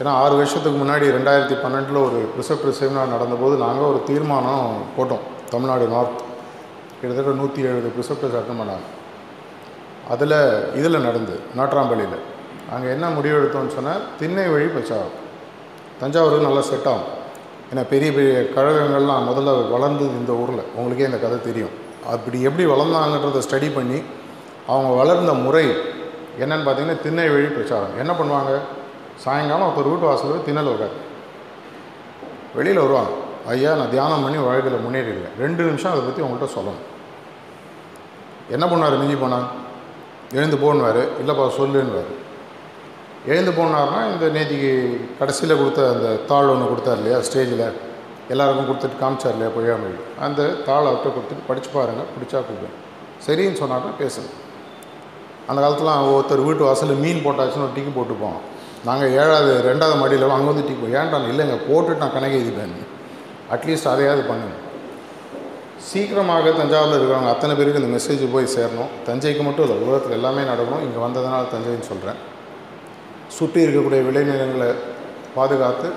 [0.01, 5.25] ஏன்னா ஆறு வருஷத்துக்கு முன்னாடி ரெண்டாயிரத்தி பன்னெண்டில் ஒரு ப்ரிசப்டர் செமினார் நடந்தபோது நாங்கள் ஒரு தீர்மானம் போட்டோம்.
[5.53, 6.25] தமிழ்நாடு நார்த்
[7.01, 8.87] கிட்டத்தட்ட நூற்றி எழுபது ப்ரிசப்டர்ஸ் அட்டன் பண்ணாங்க.
[10.13, 10.39] அதில்
[10.79, 12.19] இதில் நடந்து நாட்ராம்பள்ளியில்
[12.75, 15.15] அங்கே என்ன முடிவு எடுத்தோம்னு சொன்னால் திண்ணை வழி பிரச்சாரம்.
[16.01, 17.09] தஞ்சாவூருக்கு நல்லா செட் ஆகும்.
[17.71, 20.63] ஏன்னா பெரிய பெரிய கழகங்கள்லாம் முதல்ல வளர்ந்தது இந்த ஊரில்.
[20.79, 21.75] உங்களுக்கே இந்த கதை தெரியும்.
[22.15, 23.99] அப்படி எப்படி வளர்ந்தாங்கன்றதை ஸ்டடி பண்ணி
[24.73, 25.67] அவங்க வளர்ந்த முறை
[26.43, 27.95] என்னன்னு பார்த்தீங்கன்னா திண்ணை வழி பிரச்சாரம்.
[28.03, 28.53] என்ன பண்ணுவாங்க?
[29.25, 30.97] சாயங்காலம் ஒருத்தர் வீட்டு வாசலில் திண்ணல் வருவார்
[32.59, 33.13] வெளியில் வருவாங்க.
[33.53, 36.87] ஐயா நான் தியானம் பண்ணி வாழ்க்கையில் முன்னேறிடுவேன் ரெண்டு நிமிஷம் அதை பற்றி உங்கள்கிட்ட சொல்லணும்.
[38.55, 38.97] என்ன பண்ணார்?
[39.01, 39.47] மிஞ்சி போனார்.
[40.39, 42.11] எழுந்து போன்னுவார் இல்லைப்பா சொல்லுன்னுவார்.
[43.33, 44.73] எழுந்து போனார்னா இந்த நேத்திக்கு
[45.19, 47.65] கடைசியில் கொடுத்த அந்த தாள் ஒன்று கொடுத்தார் இல்லையா ஸ்டேஜில்.
[48.33, 49.97] எல்லாருக்கும் கொடுத்துட்டு காமிச்சார் இல்லையா பொய்யாமொழி.
[50.25, 52.77] அந்த தாளை அவர்கிட்ட கொடுத்துட்டு படித்து பாருங்கள் பிடிச்சா கொடுப்பேன்
[53.27, 54.31] சரின்னு சொன்னார்னா பேசுங்க.
[55.49, 58.39] அந்த காலத்தில் ஒருத்தர் வீட்டு வாசலில் மீன் போட்டாச்சுன்னு ஒரு டிக்கி போட்டுப்போம்.
[58.89, 62.97] நாங்கள் ஏழாவது ரெண்டாவது மாடியில் அங்கே வந்து டிக்கி ஏன்டா இல்லைங்க போட்டுட்டு நான் கணக்கு எழுதிப்பேன்
[63.55, 64.65] அட்லீஸ்ட் அதையாவது பண்ணுங்கள்
[65.89, 68.91] சீக்கிரமாக தஞ்சாவூரில் இருக்கிறவங்க அத்தனை பேருக்கு இந்த மெசேஜ் போய் சேரணும்.
[69.09, 70.83] தஞ்சைக்கு மட்டும் இல்லை உலகத்தில் எல்லாமே நடக்கணும்.
[70.87, 72.19] இங்கே வந்ததுனால தஞ்சைன்னு சொல்கிறேன்
[73.37, 74.69] சுற்றி இருக்கக்கூடிய விளைநிலங்களை
[75.37, 75.89] பாதுகாத்து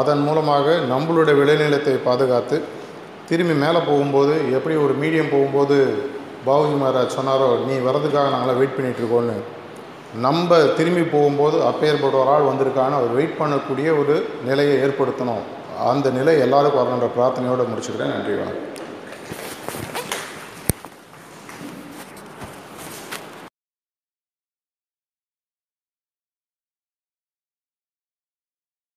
[0.00, 2.56] அதன் மூலமாக நம்மளுடைய விளைநிலத்தை பாதுகாத்து
[3.30, 5.76] திரும்பி மேலே போகும்போது எப்படி ஒரு மீடியம் போகும்போது
[6.46, 9.36] பாபுஜி மகாராஜ் சொன்னாரோ நீ வரதுக்காக நாங்களாம் வெயிட் பண்ணிகிட்ருக்கோன்னு
[10.26, 14.14] நம்ம திரும்பி போகும்போது அப்பேற்பட்ட ஒரு ஆள் வந்திருக்கான்னு அவர் வெயிட் பண்ணக்கூடிய ஒரு
[14.48, 15.44] நிலையை ஏற்படுத்தணும்.
[15.78, 18.12] அந்த நிலை எல்லாருக்கும் வரணுன்ற பிரார்த்தனையோடு முடிச்சுக்கிறேன்.
[18.14, 18.75] நன்றி வணக்கம்.